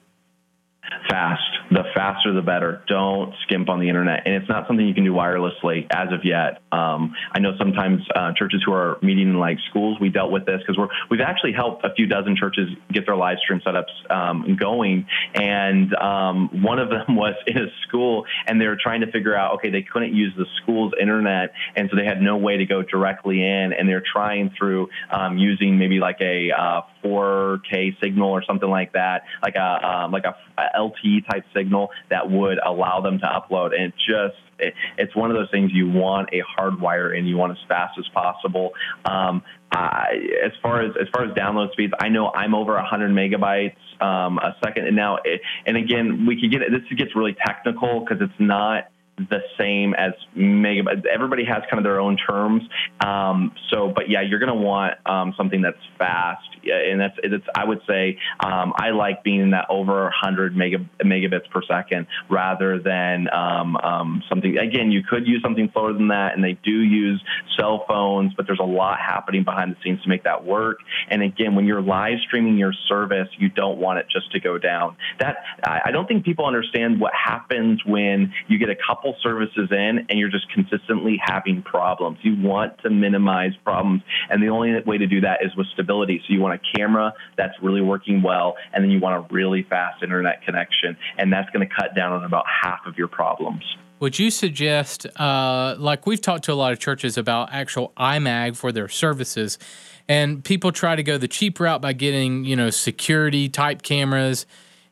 Fast. 1.08 1.42
The 1.70 1.82
faster, 1.94 2.32
the 2.32 2.42
better. 2.42 2.82
Don't 2.86 3.34
skimp 3.42 3.68
on 3.68 3.80
the 3.80 3.88
internet. 3.88 4.22
And 4.24 4.34
it's 4.34 4.48
not 4.48 4.66
something 4.66 4.86
you 4.86 4.94
can 4.94 5.04
do 5.04 5.12
wirelessly 5.12 5.86
as 5.90 6.12
of 6.12 6.24
yet. 6.24 6.62
Um, 6.70 7.14
I 7.32 7.40
know 7.40 7.52
sometimes 7.58 8.02
uh, 8.14 8.32
churches 8.36 8.62
who 8.64 8.72
are 8.72 8.98
meeting 9.02 9.30
in 9.30 9.38
like 9.38 9.58
schools, 9.68 9.98
we 10.00 10.08
dealt 10.08 10.30
with 10.30 10.46
this 10.46 10.60
because 10.66 10.80
we've 11.10 11.20
actually 11.20 11.52
helped 11.52 11.84
a 11.84 11.92
few 11.94 12.06
dozen 12.06 12.36
churches 12.36 12.68
get 12.92 13.06
their 13.06 13.16
live 13.16 13.38
stream 13.42 13.60
setups 13.66 14.10
um, 14.10 14.56
going. 14.58 15.06
And 15.34 15.94
um, 15.94 16.62
one 16.62 16.78
of 16.78 16.88
them 16.88 17.16
was 17.16 17.34
in 17.46 17.58
a 17.58 17.66
school, 17.86 18.26
and 18.46 18.60
they 18.60 18.66
were 18.66 18.78
trying 18.80 19.00
to 19.00 19.10
figure 19.10 19.36
out, 19.36 19.54
okay, 19.54 19.70
they 19.70 19.82
couldn't 19.82 20.14
use 20.14 20.32
the 20.36 20.46
school's 20.62 20.92
internet, 21.00 21.52
and 21.74 21.88
so 21.90 21.96
they 21.96 22.04
had 22.04 22.20
no 22.20 22.36
way 22.36 22.58
to 22.58 22.66
go 22.66 22.82
directly 22.82 23.42
in, 23.42 23.72
and 23.72 23.88
they're 23.88 24.04
trying 24.12 24.50
through 24.56 24.88
um, 25.10 25.38
using 25.38 25.78
maybe 25.78 25.98
like 25.98 26.20
a 26.20 26.50
uh, 26.56 26.80
4K 27.04 28.00
signal 28.00 28.30
or 28.30 28.42
something 28.44 28.68
like 28.68 28.92
that, 28.92 29.22
like 29.42 29.54
a 29.54 29.86
um, 29.86 30.12
like 30.12 30.24
a 30.24 30.36
LTE 30.76 31.28
type 31.28 31.44
signal 31.54 31.90
that 32.10 32.30
would 32.30 32.58
allow 32.64 33.00
them 33.00 33.18
to 33.18 33.26
upload. 33.26 33.74
And 33.74 33.84
it 33.84 33.94
just 33.96 34.36
it, 34.58 34.74
it's 34.98 35.14
one 35.14 35.30
of 35.30 35.36
those 35.36 35.50
things 35.50 35.70
you 35.72 35.88
want 35.88 36.30
a 36.32 36.42
hardwire 36.58 37.16
and 37.16 37.28
you 37.28 37.36
want 37.36 37.52
as 37.52 37.58
fast 37.68 37.98
as 37.98 38.06
possible. 38.08 38.72
Um, 39.04 39.42
I, 39.70 40.14
as 40.44 40.52
far 40.62 40.82
as 40.82 40.92
as 41.00 41.08
far 41.12 41.24
as 41.24 41.32
download 41.32 41.72
speeds, 41.72 41.92
I 41.98 42.08
know 42.08 42.30
I'm 42.30 42.54
over 42.54 42.74
100 42.74 43.10
megabytes 43.10 43.76
um, 44.00 44.38
a 44.38 44.56
second, 44.64 44.86
and 44.86 44.96
now 44.96 45.18
it, 45.24 45.40
and 45.66 45.76
again 45.76 46.26
we 46.26 46.40
could 46.40 46.50
get 46.50 46.60
this 46.70 46.82
gets 46.96 47.14
really 47.16 47.36
technical 47.46 48.00
because 48.00 48.18
it's 48.20 48.40
not 48.40 48.88
the 49.16 49.40
same 49.58 49.94
as 49.94 50.12
megabytes. 50.36 51.06
Everybody 51.06 51.44
has 51.44 51.62
kind 51.70 51.78
of 51.78 51.84
their 51.84 52.00
own 52.00 52.16
terms. 52.16 52.62
Um, 53.04 53.52
so, 53.70 53.92
but 53.94 54.10
yeah, 54.10 54.20
you're 54.20 54.38
going 54.38 54.52
to 54.52 54.62
want 54.62 54.94
um, 55.06 55.34
something 55.36 55.62
that's 55.62 55.78
fast. 55.98 56.42
And 56.64 57.00
that's 57.00 57.14
it's. 57.22 57.44
I 57.54 57.64
would 57.64 57.80
say 57.88 58.18
um, 58.40 58.72
I 58.76 58.90
like 58.90 59.22
being 59.22 59.40
in 59.40 59.50
that 59.50 59.66
over 59.70 60.02
100 60.02 60.56
mega, 60.56 60.78
megabits 61.02 61.48
per 61.50 61.62
second 61.62 62.08
rather 62.28 62.80
than 62.80 63.28
um, 63.32 63.76
um, 63.76 64.22
something. 64.28 64.58
Again, 64.58 64.90
you 64.90 65.02
could 65.08 65.28
use 65.28 65.40
something 65.42 65.70
slower 65.72 65.92
than 65.92 66.08
that, 66.08 66.34
and 66.34 66.42
they 66.42 66.58
do 66.64 66.72
use 66.72 67.22
cell 67.56 67.84
phones, 67.86 68.32
but 68.36 68.46
there's 68.46 68.58
a 68.60 68.66
lot 68.66 68.98
happening 68.98 69.44
behind 69.44 69.72
the 69.72 69.76
scenes 69.84 70.02
to 70.02 70.08
make 70.08 70.24
that 70.24 70.44
work. 70.44 70.78
And 71.08 71.22
again, 71.22 71.54
when 71.54 71.66
you're 71.66 71.80
live 71.80 72.18
streaming 72.26 72.58
your 72.58 72.72
service, 72.88 73.28
you 73.38 73.48
don't 73.48 73.78
want 73.78 74.00
it 74.00 74.06
just 74.10 74.32
to 74.32 74.40
go 74.40 74.58
down. 74.58 74.96
That 75.20 75.36
I 75.64 75.92
don't 75.92 76.06
think 76.06 76.24
people 76.24 76.46
understand 76.46 77.00
what 77.00 77.12
happens 77.14 77.80
when 77.86 78.32
you 78.48 78.58
get 78.58 78.70
a 78.70 78.76
couple 78.76 79.05
services 79.22 79.68
in 79.70 80.06
and 80.08 80.18
you're 80.18 80.30
just 80.30 80.50
consistently 80.52 81.20
having 81.22 81.62
problems. 81.62 82.18
You 82.22 82.36
want 82.40 82.78
to 82.82 82.90
minimize 82.90 83.52
problems, 83.64 84.02
and 84.30 84.42
the 84.42 84.48
only 84.48 84.80
way 84.84 84.98
to 84.98 85.06
do 85.06 85.20
that 85.20 85.38
is 85.44 85.54
with 85.56 85.66
stability. 85.74 86.20
So 86.26 86.34
you 86.34 86.40
want 86.40 86.60
a 86.60 86.78
camera 86.78 87.14
that's 87.36 87.54
really 87.62 87.80
working 87.80 88.22
well, 88.22 88.56
and 88.72 88.82
then 88.82 88.90
you 88.90 89.00
want 89.00 89.24
a 89.24 89.34
really 89.34 89.62
fast 89.68 90.02
internet 90.02 90.42
connection, 90.42 90.96
and 91.18 91.32
that's 91.32 91.48
going 91.50 91.66
to 91.66 91.74
cut 91.74 91.94
down 91.94 92.12
on 92.12 92.24
about 92.24 92.44
half 92.62 92.80
of 92.86 92.96
your 92.98 93.08
problems. 93.08 93.62
Would 93.98 94.18
you 94.18 94.30
suggest, 94.30 95.06
uh, 95.18 95.74
like 95.78 96.06
we've 96.06 96.20
talked 96.20 96.44
to 96.44 96.52
a 96.52 96.54
lot 96.54 96.72
of 96.72 96.78
churches 96.78 97.16
about 97.16 97.48
actual 97.52 97.92
iMag 97.96 98.56
for 98.56 98.70
their 98.70 98.88
services, 98.88 99.58
and 100.06 100.44
people 100.44 100.70
try 100.70 100.96
to 100.96 101.02
go 101.02 101.16
the 101.16 101.28
cheap 101.28 101.58
route 101.58 101.80
by 101.80 101.94
getting, 101.94 102.44
you 102.44 102.56
know, 102.56 102.68
security 102.68 103.48
type 103.48 103.82
cameras. 103.82 104.44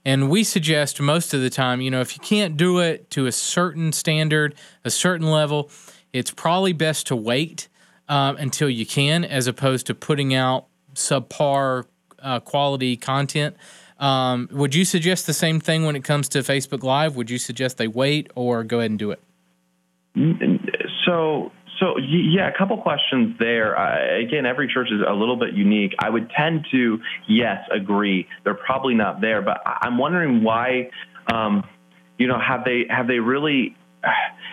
And 0.04 0.28
we 0.28 0.44
suggest 0.44 1.00
most 1.00 1.32
of 1.32 1.40
the 1.40 1.50
time, 1.50 1.80
you 1.80 1.90
know, 1.90 2.00
if 2.00 2.14
you 2.16 2.20
can't 2.20 2.56
do 2.56 2.78
it 2.78 3.10
to 3.10 3.26
a 3.26 3.32
certain 3.32 3.92
standard, 3.92 4.54
a 4.84 4.90
certain 4.90 5.30
level, 5.30 5.70
it's 6.12 6.30
probably 6.30 6.72
best 6.72 7.06
to 7.06 7.16
wait 7.16 7.68
um, 8.08 8.36
until 8.36 8.68
you 8.68 8.84
can, 8.84 9.24
as 9.24 9.46
opposed 9.46 9.86
to 9.86 9.94
putting 9.94 10.34
out 10.34 10.66
subpar 10.94 11.86
uh, 12.22 12.40
quality 12.40 12.96
content. 12.96 13.56
Um, 13.98 14.48
would 14.52 14.74
you 14.74 14.84
suggest 14.84 15.26
the 15.26 15.32
same 15.32 15.60
thing 15.60 15.84
when 15.84 15.96
it 15.96 16.04
comes 16.04 16.28
to 16.30 16.40
Facebook 16.40 16.82
Live? 16.82 17.16
Would 17.16 17.30
you 17.30 17.38
suggest 17.38 17.78
they 17.78 17.88
wait 17.88 18.30
or 18.34 18.64
go 18.64 18.80
ahead 18.80 18.90
and 18.90 18.98
do 18.98 19.10
it? 19.10 19.20
So, 21.06 21.52
so 21.80 21.98
yeah, 21.98 22.48
a 22.48 22.56
couple 22.56 22.76
questions 22.78 23.36
there. 23.38 23.78
Uh, 23.78 24.20
again, 24.20 24.46
every 24.46 24.68
church 24.72 24.88
is 24.90 25.00
a 25.06 25.12
little 25.12 25.36
bit 25.36 25.54
unique. 25.54 25.94
I 25.98 26.10
would 26.10 26.30
tend 26.30 26.66
to 26.72 26.98
yes 27.28 27.58
agree 27.70 28.28
they're 28.44 28.54
probably 28.54 28.94
not 28.94 29.20
there, 29.20 29.42
but 29.42 29.60
I'm 29.64 29.98
wondering 29.98 30.42
why. 30.42 30.90
Um, 31.32 31.64
you 32.18 32.28
know, 32.28 32.38
have 32.38 32.64
they 32.64 32.84
have 32.88 33.08
they 33.08 33.18
really 33.18 33.76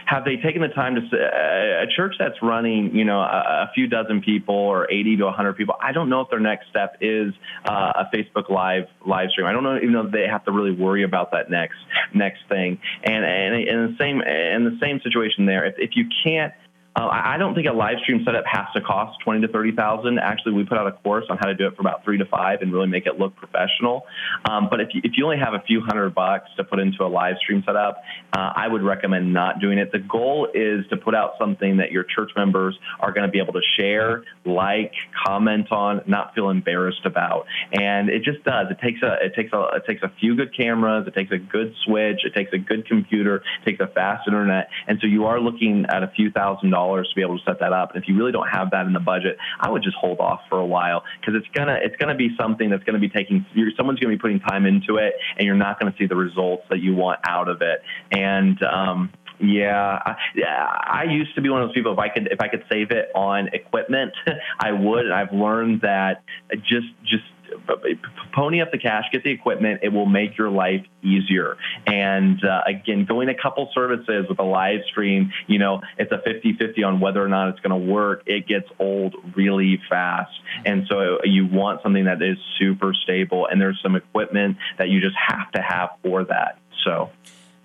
have 0.05 0.25
they 0.25 0.37
taken 0.37 0.61
the 0.61 0.67
time 0.69 0.95
to 0.95 1.01
a 1.01 1.85
church 1.95 2.15
that's 2.19 2.41
running, 2.41 2.95
you 2.95 3.05
know, 3.05 3.19
a, 3.19 3.67
a, 3.69 3.71
few 3.73 3.87
dozen 3.87 4.21
people 4.21 4.55
or 4.55 4.91
80 4.91 5.17
to 5.17 5.25
100 5.25 5.53
people? 5.53 5.75
I 5.81 5.91
don't 5.91 6.09
know 6.09 6.21
if 6.21 6.29
their 6.29 6.39
next 6.39 6.69
step 6.69 6.97
is 7.01 7.33
uh, 7.65 7.93
a 7.95 8.15
Facebook 8.15 8.49
Live 8.49 8.85
live 9.05 9.29
stream. 9.29 9.47
I 9.47 9.53
don't 9.53 9.63
know 9.63 9.77
even 9.77 9.93
though 9.93 10.09
they 10.11 10.27
have 10.27 10.43
to 10.45 10.51
really 10.51 10.71
worry 10.71 11.03
about 11.03 11.31
that 11.31 11.49
next 11.49 11.77
next 12.13 12.39
thing. 12.49 12.79
And 13.03 13.23
and 13.25 13.67
in 13.67 13.91
the 13.91 13.95
same 13.99 14.21
in 14.21 14.63
the 14.65 14.77
same 14.81 14.99
situation 15.01 15.45
there, 15.45 15.65
if 15.65 15.75
if 15.77 15.91
you 15.95 16.05
can't 16.23 16.53
uh, 16.95 17.07
I 17.07 17.37
don't 17.37 17.55
think 17.55 17.67
a 17.67 17.71
live 17.71 17.99
stream 18.03 18.23
setup 18.25 18.43
has 18.45 18.65
to 18.75 18.81
cost 18.81 19.19
twenty 19.23 19.41
to 19.41 19.47
thirty 19.47 19.71
thousand. 19.71 20.19
Actually, 20.19 20.53
we 20.53 20.65
put 20.65 20.77
out 20.77 20.87
a 20.87 20.91
course 20.91 21.25
on 21.29 21.37
how 21.37 21.47
to 21.47 21.55
do 21.55 21.67
it 21.67 21.75
for 21.75 21.81
about 21.81 22.03
three 22.03 22.17
to 22.17 22.25
five 22.25 22.61
and 22.61 22.73
really 22.73 22.87
make 22.87 23.05
it 23.05 23.17
look 23.17 23.35
professional. 23.35 24.05
Um, 24.49 24.67
but 24.69 24.81
if 24.81 24.89
you, 24.93 25.01
if 25.03 25.13
you 25.15 25.23
only 25.23 25.37
have 25.37 25.53
a 25.53 25.61
few 25.61 25.81
hundred 25.81 26.13
bucks 26.13 26.49
to 26.57 26.65
put 26.65 26.79
into 26.79 27.03
a 27.03 27.07
live 27.07 27.37
stream 27.37 27.63
setup, 27.65 28.03
uh, 28.33 28.51
I 28.55 28.67
would 28.67 28.83
recommend 28.83 29.31
not 29.31 29.59
doing 29.59 29.77
it. 29.77 29.93
The 29.93 29.99
goal 29.99 30.49
is 30.53 30.85
to 30.89 30.97
put 30.97 31.15
out 31.15 31.35
something 31.39 31.77
that 31.77 31.91
your 31.91 32.03
church 32.03 32.31
members 32.35 32.77
are 32.99 33.13
going 33.13 33.25
to 33.25 33.31
be 33.31 33.39
able 33.39 33.53
to 33.53 33.61
share, 33.77 34.23
like, 34.43 34.93
comment 35.25 35.71
on, 35.71 36.01
not 36.07 36.35
feel 36.35 36.49
embarrassed 36.49 37.05
about. 37.05 37.45
And 37.71 38.09
it 38.09 38.23
just 38.23 38.43
does. 38.43 38.67
It 38.69 38.79
takes 38.81 39.01
a 39.01 39.17
it 39.21 39.33
takes 39.33 39.53
a 39.53 39.61
it 39.75 39.85
takes 39.87 40.03
a 40.03 40.11
few 40.19 40.35
good 40.35 40.55
cameras. 40.55 41.07
It 41.07 41.13
takes 41.13 41.31
a 41.31 41.37
good 41.37 41.73
switch. 41.85 42.25
It 42.25 42.33
takes 42.33 42.51
a 42.51 42.57
good 42.57 42.85
computer. 42.85 43.37
It 43.37 43.65
takes 43.65 43.79
a 43.79 43.87
fast 43.87 44.27
internet. 44.27 44.69
And 44.87 44.99
so 44.99 45.07
you 45.07 45.25
are 45.25 45.39
looking 45.39 45.85
at 45.87 46.03
a 46.03 46.07
few 46.07 46.31
thousand 46.31 46.71
dollars 46.81 47.07
to 47.09 47.15
be 47.15 47.21
able 47.21 47.37
to 47.37 47.43
set 47.45 47.59
that 47.59 47.73
up. 47.73 47.93
And 47.93 48.03
if 48.03 48.09
you 48.09 48.17
really 48.17 48.31
don't 48.31 48.47
have 48.47 48.71
that 48.71 48.85
in 48.85 48.93
the 48.93 48.99
budget, 48.99 49.37
I 49.59 49.69
would 49.69 49.83
just 49.83 49.97
hold 49.97 50.19
off 50.19 50.41
for 50.49 50.59
a 50.59 50.65
while 50.65 51.03
because 51.19 51.35
it's 51.35 51.47
gonna 51.53 51.77
it's 51.81 51.95
gonna 51.97 52.15
be 52.15 52.29
something 52.39 52.69
that's 52.69 52.83
gonna 52.83 52.99
be 52.99 53.09
taking 53.09 53.45
someone's 53.77 53.99
gonna 53.99 54.13
be 54.13 54.19
putting 54.19 54.39
time 54.39 54.65
into 54.65 54.97
it, 54.97 55.13
and 55.37 55.45
you're 55.45 55.55
not 55.55 55.79
gonna 55.79 55.95
see 55.97 56.07
the 56.07 56.15
results 56.15 56.63
that 56.69 56.79
you 56.79 56.95
want 56.95 57.19
out 57.27 57.47
of 57.47 57.61
it. 57.61 57.81
And 58.11 58.61
um, 58.63 59.11
yeah, 59.39 59.99
I, 60.05 60.15
I 60.85 61.03
used 61.09 61.33
to 61.35 61.41
be 61.41 61.49
one 61.49 61.61
of 61.61 61.69
those 61.69 61.75
people. 61.75 61.93
If 61.93 61.99
I 61.99 62.09
could, 62.09 62.27
if 62.31 62.39
I 62.41 62.47
could 62.47 62.63
save 62.71 62.91
it 62.91 63.09
on 63.15 63.49
equipment, 63.53 64.13
I 64.59 64.71
would. 64.71 65.05
And 65.05 65.13
I've 65.13 65.33
learned 65.33 65.81
that 65.81 66.23
just, 66.57 66.87
just 67.03 67.23
pony 68.33 68.61
up 68.61 68.71
the 68.71 68.77
cash, 68.77 69.05
get 69.11 69.23
the 69.23 69.31
equipment. 69.31 69.81
It 69.83 69.89
will 69.89 70.05
make 70.05 70.37
your 70.37 70.49
life 70.49 70.85
easier. 71.01 71.57
And 71.87 72.43
uh, 72.43 72.61
again, 72.65 73.05
going 73.05 73.29
a 73.29 73.35
couple 73.35 73.69
services 73.73 74.25
with 74.29 74.39
a 74.39 74.43
live 74.43 74.81
stream, 74.89 75.31
you 75.47 75.59
know, 75.59 75.81
it's 75.97 76.11
a 76.11 76.21
50 76.23 76.53
50 76.57 76.83
on 76.83 76.99
whether 76.99 77.23
or 77.23 77.27
not 77.27 77.49
it's 77.49 77.59
going 77.59 77.79
to 77.79 77.91
work. 77.91 78.23
It 78.25 78.47
gets 78.47 78.67
old 78.79 79.15
really 79.35 79.79
fast. 79.89 80.31
And 80.65 80.85
so 80.87 81.19
you 81.23 81.47
want 81.47 81.81
something 81.83 82.05
that 82.05 82.21
is 82.21 82.37
super 82.59 82.93
stable. 82.93 83.47
And 83.47 83.59
there's 83.59 83.79
some 83.81 83.95
equipment 83.95 84.57
that 84.77 84.89
you 84.89 85.01
just 85.01 85.15
have 85.15 85.51
to 85.51 85.61
have 85.61 85.89
for 86.03 86.25
that. 86.25 86.59
So. 86.83 87.09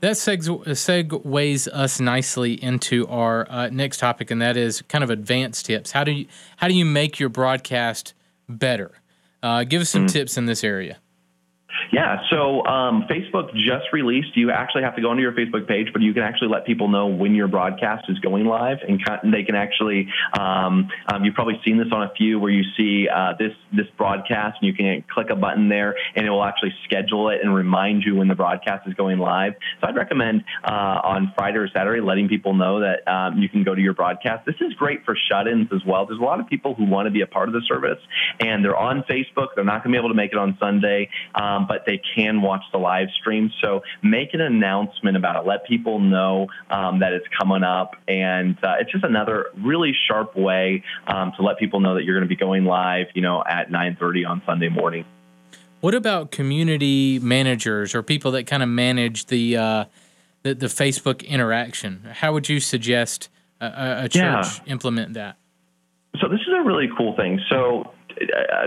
That 0.00 0.12
segues 0.12 1.68
us 1.68 2.00
nicely 2.00 2.62
into 2.62 3.08
our 3.08 3.50
uh, 3.50 3.70
next 3.70 3.96
topic, 3.98 4.30
and 4.30 4.42
that 4.42 4.56
is 4.56 4.82
kind 4.82 5.02
of 5.02 5.08
advanced 5.08 5.66
tips. 5.66 5.92
How 5.92 6.04
do 6.04 6.12
you 6.12 6.26
how 6.58 6.68
do 6.68 6.74
you 6.74 6.84
make 6.84 7.18
your 7.18 7.30
broadcast 7.30 8.12
better? 8.46 8.92
Uh, 9.46 9.62
give 9.62 9.80
us 9.80 9.90
some 9.90 10.06
mm-hmm. 10.06 10.12
tips 10.12 10.36
in 10.36 10.46
this 10.46 10.64
area. 10.64 10.98
Yeah, 11.92 12.18
so 12.30 12.64
um, 12.66 13.06
Facebook 13.08 13.54
just 13.54 13.92
released. 13.92 14.36
You 14.36 14.50
actually 14.50 14.82
have 14.82 14.96
to 14.96 15.02
go 15.02 15.10
onto 15.10 15.22
your 15.22 15.32
Facebook 15.32 15.66
page, 15.66 15.88
but 15.92 16.02
you 16.02 16.12
can 16.12 16.22
actually 16.22 16.48
let 16.48 16.66
people 16.66 16.88
know 16.88 17.06
when 17.06 17.34
your 17.34 17.48
broadcast 17.48 18.06
is 18.08 18.18
going 18.20 18.46
live, 18.46 18.78
and 18.86 19.00
they 19.32 19.42
can 19.42 19.54
actually. 19.54 20.08
Um, 20.38 20.88
um, 21.06 21.24
you've 21.24 21.34
probably 21.34 21.60
seen 21.64 21.78
this 21.78 21.88
on 21.92 22.02
a 22.02 22.12
few 22.16 22.38
where 22.38 22.50
you 22.50 22.64
see 22.76 23.08
uh, 23.08 23.34
this 23.38 23.52
this 23.72 23.86
broadcast, 23.96 24.58
and 24.60 24.66
you 24.68 24.74
can 24.74 25.04
click 25.12 25.30
a 25.30 25.36
button 25.36 25.68
there, 25.68 25.94
and 26.14 26.26
it 26.26 26.30
will 26.30 26.44
actually 26.44 26.74
schedule 26.84 27.30
it 27.30 27.40
and 27.42 27.54
remind 27.54 28.02
you 28.04 28.16
when 28.16 28.28
the 28.28 28.34
broadcast 28.34 28.86
is 28.88 28.94
going 28.94 29.18
live. 29.18 29.54
So 29.80 29.88
I'd 29.88 29.96
recommend 29.96 30.44
uh, 30.64 31.00
on 31.04 31.32
Friday 31.36 31.58
or 31.58 31.68
Saturday 31.68 32.00
letting 32.00 32.28
people 32.28 32.54
know 32.54 32.80
that 32.80 33.06
um, 33.10 33.38
you 33.38 33.48
can 33.48 33.62
go 33.62 33.74
to 33.74 33.80
your 33.80 33.94
broadcast. 33.94 34.46
This 34.46 34.56
is 34.60 34.74
great 34.74 35.04
for 35.04 35.16
shut-ins 35.28 35.68
as 35.72 35.84
well. 35.86 36.06
There's 36.06 36.20
a 36.20 36.24
lot 36.24 36.40
of 36.40 36.48
people 36.48 36.74
who 36.74 36.84
want 36.84 37.06
to 37.06 37.10
be 37.10 37.20
a 37.20 37.26
part 37.26 37.48
of 37.48 37.54
the 37.54 37.62
service, 37.68 37.98
and 38.40 38.64
they're 38.64 38.76
on 38.76 39.04
Facebook. 39.08 39.48
They're 39.54 39.64
not 39.64 39.84
going 39.84 39.92
to 39.92 39.96
be 39.96 39.98
able 39.98 40.10
to 40.10 40.14
make 40.14 40.32
it 40.32 40.38
on 40.38 40.56
Sunday, 40.60 41.08
um, 41.66 41.68
but 41.68 41.84
they 41.86 42.00
can 42.14 42.42
watch 42.42 42.62
the 42.72 42.78
live 42.78 43.08
stream. 43.18 43.50
So 43.62 43.82
make 44.02 44.34
an 44.34 44.40
announcement 44.40 45.16
about 45.16 45.36
it. 45.36 45.46
Let 45.46 45.66
people 45.66 45.98
know 45.98 46.48
um, 46.70 47.00
that 47.00 47.12
it's 47.12 47.26
coming 47.38 47.62
up, 47.62 47.96
and 48.08 48.56
uh, 48.62 48.76
it's 48.80 48.92
just 48.92 49.04
another 49.04 49.46
really 49.62 49.92
sharp 50.08 50.36
way 50.36 50.82
um, 51.06 51.32
to 51.36 51.42
let 51.42 51.58
people 51.58 51.80
know 51.80 51.94
that 51.94 52.04
you're 52.04 52.14
going 52.14 52.28
to 52.28 52.34
be 52.34 52.36
going 52.36 52.64
live, 52.64 53.06
you 53.14 53.22
know, 53.22 53.42
at 53.46 53.70
9:30 53.70 54.28
on 54.28 54.42
Sunday 54.46 54.68
morning. 54.68 55.04
What 55.80 55.94
about 55.94 56.30
community 56.30 57.18
managers 57.18 57.94
or 57.94 58.02
people 58.02 58.32
that 58.32 58.46
kind 58.46 58.62
of 58.62 58.68
manage 58.68 59.26
the 59.26 59.56
uh, 59.56 59.84
the, 60.42 60.54
the, 60.54 60.66
Facebook 60.66 61.26
interaction? 61.26 62.08
How 62.12 62.32
would 62.32 62.48
you 62.48 62.60
suggest 62.60 63.28
a, 63.60 64.04
a 64.04 64.08
church 64.08 64.14
yeah. 64.22 64.58
implement 64.66 65.14
that? 65.14 65.36
So 66.20 66.28
this 66.28 66.40
is 66.40 66.48
a 66.58 66.62
really 66.62 66.88
cool 66.96 67.14
thing. 67.14 67.40
So 67.50 67.92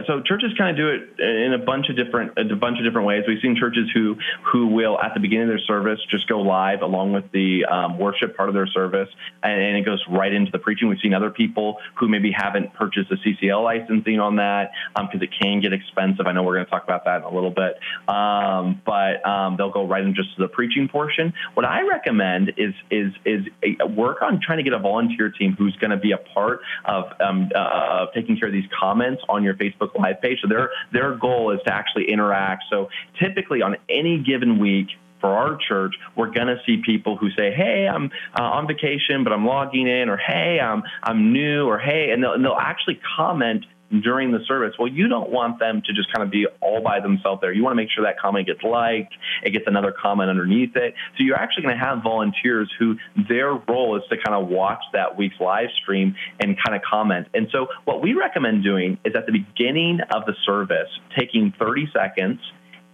so 0.07 0.21
churches 0.21 0.51
kind 0.57 0.71
of 0.71 0.77
do 0.77 0.89
it 0.89 1.19
in 1.19 1.53
a 1.53 1.57
bunch 1.57 1.89
of 1.89 1.95
different 1.95 2.37
a 2.37 2.55
bunch 2.55 2.77
of 2.77 2.83
different 2.83 3.07
ways. 3.07 3.23
We've 3.27 3.41
seen 3.41 3.55
churches 3.55 3.89
who 3.93 4.17
who 4.51 4.67
will 4.67 4.99
at 4.99 5.13
the 5.13 5.19
beginning 5.19 5.43
of 5.43 5.49
their 5.49 5.65
service 5.65 5.99
just 6.09 6.27
go 6.27 6.41
live 6.41 6.81
along 6.81 7.13
with 7.13 7.31
the 7.31 7.65
um, 7.65 7.97
worship 7.97 8.37
part 8.37 8.49
of 8.49 8.55
their 8.55 8.67
service, 8.67 9.09
and, 9.41 9.61
and, 9.61 9.77
it 9.77 9.85
goes 9.85 10.03
right 10.09 10.31
into 10.31 10.51
the 10.51 10.59
preaching. 10.59 10.87
We've 10.87 10.99
seen 10.99 11.13
other 11.13 11.31
people 11.31 11.77
who 11.95 12.07
maybe 12.07 12.31
haven't 12.31 12.73
purchased 12.73 13.11
a 13.11 13.15
CCL 13.15 13.63
licensing 13.63 14.19
on 14.19 14.35
that 14.37 14.71
because 14.95 15.15
um, 15.15 15.21
it 15.21 15.29
can 15.39 15.61
get 15.61 15.73
expensive. 15.73 16.27
I 16.27 16.31
know 16.31 16.43
we're 16.43 16.55
going 16.55 16.65
to 16.65 16.71
talk 16.71 16.83
about 16.83 17.05
that 17.05 17.17
in 17.17 17.23
a 17.23 17.33
little 17.33 17.51
bit, 17.51 17.79
um, 18.07 18.81
but 18.85 19.25
um, 19.25 19.55
they'll 19.57 19.71
go 19.71 19.87
right 19.87 20.03
into 20.03 20.21
just 20.21 20.37
the 20.37 20.47
preaching 20.47 20.89
portion. 20.89 21.33
What 21.53 21.65
I 21.65 21.81
recommend 21.87 22.53
is 22.57 22.73
is 22.91 23.13
is 23.25 23.45
a, 23.63 23.87
work 23.87 24.21
on 24.21 24.39
trying 24.45 24.57
to 24.57 24.63
get 24.63 24.73
a 24.73 24.79
volunteer 24.79 25.29
team 25.29 25.55
who's 25.57 25.75
going 25.77 25.91
to 25.91 25.97
be 25.97 26.11
a 26.11 26.17
part 26.17 26.61
of 26.85 27.05
um, 27.19 27.49
uh, 27.55 28.07
taking 28.13 28.37
care 28.37 28.47
of 28.47 28.53
these 28.53 28.69
comments 28.77 29.21
on 29.29 29.38
on 29.39 29.43
your 29.43 29.55
Facebook 29.55 29.97
Live 29.97 30.21
page. 30.21 30.39
So 30.41 30.47
their 30.47 30.69
their 30.91 31.15
goal 31.15 31.51
is 31.51 31.59
to 31.65 31.73
actually 31.73 32.11
interact. 32.11 32.65
So 32.69 32.89
typically 33.19 33.61
on 33.61 33.77
any 33.89 34.19
given 34.19 34.59
week, 34.59 34.87
for 35.19 35.29
our 35.29 35.57
church, 35.67 35.95
we're 36.15 36.31
going 36.31 36.47
to 36.47 36.57
see 36.65 36.81
people 36.85 37.17
who 37.17 37.29
say, 37.31 37.51
"Hey, 37.51 37.87
I'm 37.87 38.11
uh, 38.37 38.43
on 38.43 38.67
vacation, 38.67 39.23
but 39.23 39.33
I'm 39.33 39.45
logging 39.45 39.87
in," 39.87 40.09
or 40.09 40.17
"Hey, 40.17 40.59
I'm 40.61 40.83
I'm 41.03 41.33
new," 41.33 41.65
or 41.67 41.79
"Hey," 41.79 42.11
and 42.11 42.23
they'll, 42.23 42.33
and 42.33 42.43
they'll 42.43 42.53
actually 42.53 42.99
comment 43.17 43.65
during 44.03 44.31
the 44.31 44.39
service, 44.47 44.73
well, 44.77 44.87
you 44.87 45.07
don't 45.07 45.29
want 45.29 45.59
them 45.59 45.81
to 45.85 45.93
just 45.93 46.11
kind 46.13 46.23
of 46.25 46.31
be 46.31 46.47
all 46.61 46.81
by 46.81 46.99
themselves 46.99 47.41
there. 47.41 47.51
You 47.51 47.63
want 47.63 47.73
to 47.73 47.75
make 47.75 47.89
sure 47.89 48.03
that 48.05 48.19
comment 48.19 48.47
gets 48.47 48.63
liked, 48.63 49.13
it 49.43 49.51
gets 49.51 49.65
another 49.67 49.91
comment 49.91 50.29
underneath 50.29 50.75
it. 50.75 50.93
So 51.17 51.23
you're 51.23 51.37
actually 51.39 51.63
going 51.63 51.77
to 51.77 51.83
have 51.83 52.03
volunteers 52.03 52.71
who 52.77 52.95
their 53.27 53.53
role 53.53 53.97
is 53.97 54.03
to 54.09 54.17
kind 54.17 54.41
of 54.41 54.49
watch 54.49 54.81
that 54.93 55.17
week's 55.17 55.39
live 55.39 55.69
stream 55.81 56.15
and 56.39 56.57
kind 56.63 56.75
of 56.75 56.81
comment. 56.81 57.27
And 57.33 57.47
so 57.51 57.67
what 57.85 58.01
we 58.01 58.13
recommend 58.13 58.63
doing 58.63 58.99
is 59.03 59.13
at 59.15 59.25
the 59.25 59.31
beginning 59.31 59.99
of 60.13 60.25
the 60.25 60.33
service, 60.45 60.89
taking 61.17 61.53
30 61.57 61.89
seconds 61.93 62.39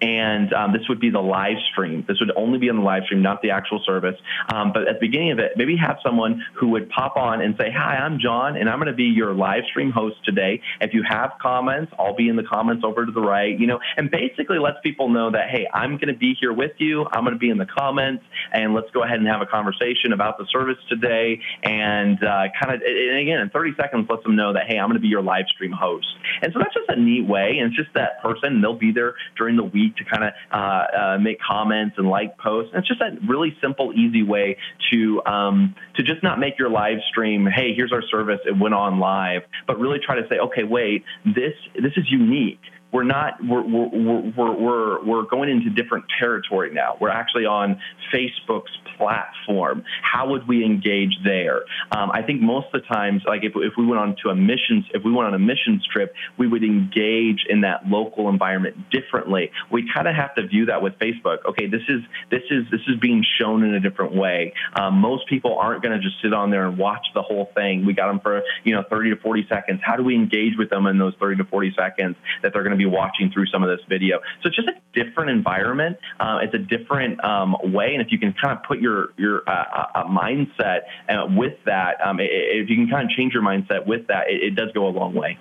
and 0.01 0.51
um, 0.53 0.73
this 0.73 0.81
would 0.89 0.99
be 0.99 1.10
the 1.10 1.21
live 1.21 1.58
stream. 1.71 2.03
This 2.08 2.19
would 2.19 2.31
only 2.36 2.60
be 2.60 2.69
on 2.69 2.77
the 2.77 2.84
live 2.84 3.03
stream, 3.05 3.21
not 3.21 3.41
the 3.41 3.51
actual 3.51 3.81
service. 3.86 4.15
Um, 4.53 4.73
but 4.73 4.88
at 4.88 4.99
the 4.99 5.08
beginning 5.08 5.31
of 5.31 5.39
it, 5.39 5.53
maybe 5.55 5.77
have 5.77 5.97
someone 6.03 6.43
who 6.53 6.69
would 6.69 6.89
pop 6.89 7.15
on 7.15 7.41
and 7.41 7.55
say, 7.58 7.71
"Hi, 7.71 7.95
I'm 7.95 8.19
John, 8.19 8.58
and 8.58 8.69
I'm 8.69 8.77
going 8.77 8.88
to 8.88 8.93
be 8.93 9.05
your 9.05 9.34
live 9.34 9.63
stream 9.69 9.91
host 9.91 10.17
today. 10.25 10.62
If 10.81 10.93
you 10.93 11.03
have 11.08 11.31
comments, 11.41 11.93
I'll 11.97 12.15
be 12.15 12.27
in 12.27 12.36
the 12.36 12.43
comments 12.43 12.84
over 12.86 13.05
to 13.05 13.12
the 13.12 13.21
right." 13.21 13.58
You 13.58 13.67
know, 13.67 13.79
and 13.95 14.12
basically 14.12 14.60
lets 14.60 14.77
people 14.84 15.10
know 15.10 15.31
that, 15.31 15.49
"Hey, 15.49 15.67
I'm 15.73 15.97
going 15.97 16.13
to 16.13 16.19
be 16.19 16.36
here 16.39 16.51
with 16.51 16.73
you. 16.77 17.05
I'm 17.12 17.23
going 17.23 17.34
to 17.34 17.39
be 17.39 17.49
in 17.49 17.58
the 17.58 17.65
comments, 17.65 18.23
and 18.51 18.73
let's 18.73 18.91
go 18.91 19.03
ahead 19.03 19.19
and 19.19 19.27
have 19.27 19.41
a 19.41 19.47
conversation 19.47 20.12
about 20.12 20.38
the 20.38 20.45
service 20.51 20.77
today." 20.89 21.39
And 21.63 22.21
uh, 22.21 22.47
kind 22.62 22.75
of, 22.75 22.81
and 22.81 23.17
again, 23.17 23.39
in 23.39 23.49
30 23.49 23.75
seconds, 23.79 24.08
lets 24.10 24.23
them 24.23 24.36
know 24.36 24.53
that, 24.53 24.67
"Hey, 24.67 24.77
I'm 24.77 24.89
going 24.89 24.99
to 24.99 25.01
be 25.01 25.08
your 25.08 25.23
live 25.23 25.45
stream 25.47 25.71
host." 25.71 26.08
And 26.41 26.51
so 26.51 26.60
that's 26.60 26.73
just 26.73 26.89
a 26.89 26.99
neat 26.99 27.25
way, 27.25 27.60
and 27.60 27.71
it's 27.71 27.77
just 27.77 27.93
that 27.95 28.21
person. 28.21 28.62
They'll 28.62 28.75
be 28.75 28.91
there 28.91 29.15
during 29.38 29.55
the 29.55 29.63
week 29.63 29.85
to 29.98 30.04
kind 30.04 30.24
of 30.24 30.34
uh, 30.52 30.56
uh, 30.58 31.17
make 31.19 31.39
comments 31.39 31.95
and 31.98 32.08
like 32.10 32.38
posts. 32.38 32.71
And 32.74 32.80
it's 32.80 32.88
just 32.88 33.02
a 33.02 33.17
really 33.28 33.56
simple, 33.62 33.93
easy 33.93 34.24
way 34.24 34.58
to 34.91 35.21
um, 35.26 35.76
to 35.95 36.04
just 36.04 36.24
not 36.24 36.39
make 36.39 36.58
your 36.60 36.69
live 36.69 36.98
stream, 37.10 37.45
hey, 37.45 37.74
here's 37.76 37.91
our 37.91 38.04
service, 38.10 38.39
it 38.45 38.58
went 38.58 38.74
on 38.74 39.00
live, 39.00 39.41
but 39.67 39.80
really 39.80 40.00
try 40.04 40.15
to 40.15 40.28
say, 40.30 40.38
okay, 40.39 40.63
wait, 40.63 41.04
this 41.26 41.54
this 41.76 41.93
is 41.98 42.06
unique 42.10 42.60
we're 42.91 43.04
not 43.04 43.34
we're, 43.43 43.63
we're, 43.63 44.56
we're, 44.56 45.04
we're, 45.04 45.26
going 45.26 45.50
into 45.50 45.69
different 45.69 46.06
territory 46.19 46.71
now. 46.71 46.98
We're 47.02 47.10
actually 47.10 47.45
on 47.45 47.80
facebook's 48.13 48.71
platform. 48.98 49.84
How 50.02 50.30
would 50.30 50.48
we 50.48 50.63
engage 50.63 51.17
there? 51.24 51.63
Um, 51.91 52.12
i 52.12 52.21
think 52.21 52.41
most 52.41 52.67
of 52.74 52.82
the 52.82 52.88
times 52.88 53.24
like 53.28 53.43
if, 53.43 53.54
if 53.56 53.74
we 53.78 53.86
went 53.86 54.00
on 54.00 54.15
to 54.24 54.30
a 54.30 54.36
missions 54.36 54.86
if 54.93 55.04
we 55.04 55.12
went 55.12 55.28
on 55.28 55.34
a 55.34 55.39
missions 55.39 55.86
trip 55.91 56.13
we 56.38 56.48
would 56.48 56.63
engage 56.63 57.45
in 57.50 57.62
that 57.62 57.88
local 57.88 58.30
environment 58.30 58.89
differently. 58.91 59.52
We 59.71 59.89
kind 59.93 60.08
of 60.08 60.15
have 60.15 60.36
to 60.36 60.48
view 60.48 60.67
that 60.67 60.82
with 60.82 60.93
facebook. 61.00 61.45
Okay 61.50 61.67
this 61.67 61.82
is 61.89 62.02
this 62.30 62.43
is 62.50 62.65
this 62.71 62.82
is 62.88 63.00
being 63.02 63.26
shown 63.39 63.63
in 63.63 63.74
a 63.74 63.80
different 63.80 64.15
way. 64.15 64.54
Um, 64.80 64.95
most 64.95 65.28
people 65.28 65.58
aren't 65.58 65.82
going 65.84 66.00
to 66.00 66.04
just 66.04 66.21
sit 66.21 66.34
on 66.34 66.52
there 66.52 66.67
and 66.67 66.78
watch 66.78 67.06
the 67.13 67.21
whole 67.21 67.50
thing. 67.56 67.86
We 67.86 67.93
got 67.93 68.08
them 68.08 68.19
for 68.19 68.43
you 68.63 68.74
know 68.74 68.84
30 68.89 69.12
to 69.12 69.15
40 69.17 69.48
seconds. 69.50 69.82
How 69.84 69.95
do 69.95 70.04
we 70.04 70.15
engage 70.15 70.58
with 70.58 70.69
them 70.69 70.86
in 70.88 70.98
those 70.98 71.13
30 71.19 71.38
to 71.38 71.45
40 71.45 71.74
seconds 71.78 72.15
that 72.41 72.54
they're 72.54 72.63
going 72.63 72.74
to 72.77 72.83
be 72.83 72.89
watching 72.89 73.31
through 73.31 73.47
some 73.47 73.63
of 73.63 73.69
this 73.69 73.85
video. 73.88 74.19
So 74.41 74.47
it's 74.49 74.55
just 74.55 74.67
a 74.67 75.03
different 75.03 75.31
environment. 75.31 75.97
Uh, 76.19 76.39
it's 76.41 76.53
a 76.53 76.59
different 76.59 77.23
um, 77.23 77.55
way, 77.63 77.93
and 77.93 78.01
if 78.01 78.11
you 78.11 78.19
can 78.19 78.33
kind 78.33 78.57
of 78.57 78.63
put 78.63 78.79
your 78.79 79.09
your 79.17 79.47
uh, 79.47 79.51
uh, 79.51 79.88
uh 79.95 80.03
mindset 80.05 80.81
uh, 81.09 81.27
with 81.29 81.53
that, 81.65 81.95
um, 82.05 82.19
if 82.19 82.69
you 82.69 82.75
can 82.75 82.88
kind 82.89 83.09
of 83.09 83.15
change 83.15 83.33
your 83.33 83.43
mindset 83.43 83.85
with 83.85 84.07
that, 84.07 84.29
it, 84.29 84.43
it 84.43 84.55
does 84.55 84.71
go 84.73 84.88
a 84.88 84.89
long 84.89 85.13
way. 85.13 85.38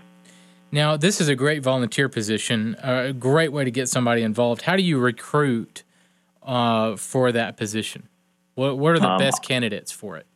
Now, 0.70 0.96
this 0.96 1.20
is 1.20 1.28
a 1.28 1.36
great 1.36 1.62
volunteer 1.62 2.08
position, 2.08 2.76
a 2.82 3.12
great 3.12 3.52
way 3.52 3.64
to 3.64 3.70
get 3.70 3.88
somebody 3.88 4.22
involved. 4.22 4.62
How 4.62 4.74
do 4.74 4.82
you 4.82 4.98
recruit 4.98 5.84
uh, 6.42 6.96
for 6.96 7.30
that 7.30 7.56
position? 7.56 8.08
What, 8.56 8.76
what 8.76 8.92
are 8.92 8.98
the 8.98 9.10
um, 9.10 9.18
best 9.18 9.42
candidates 9.42 9.92
for 9.92 10.16
it? 10.16 10.26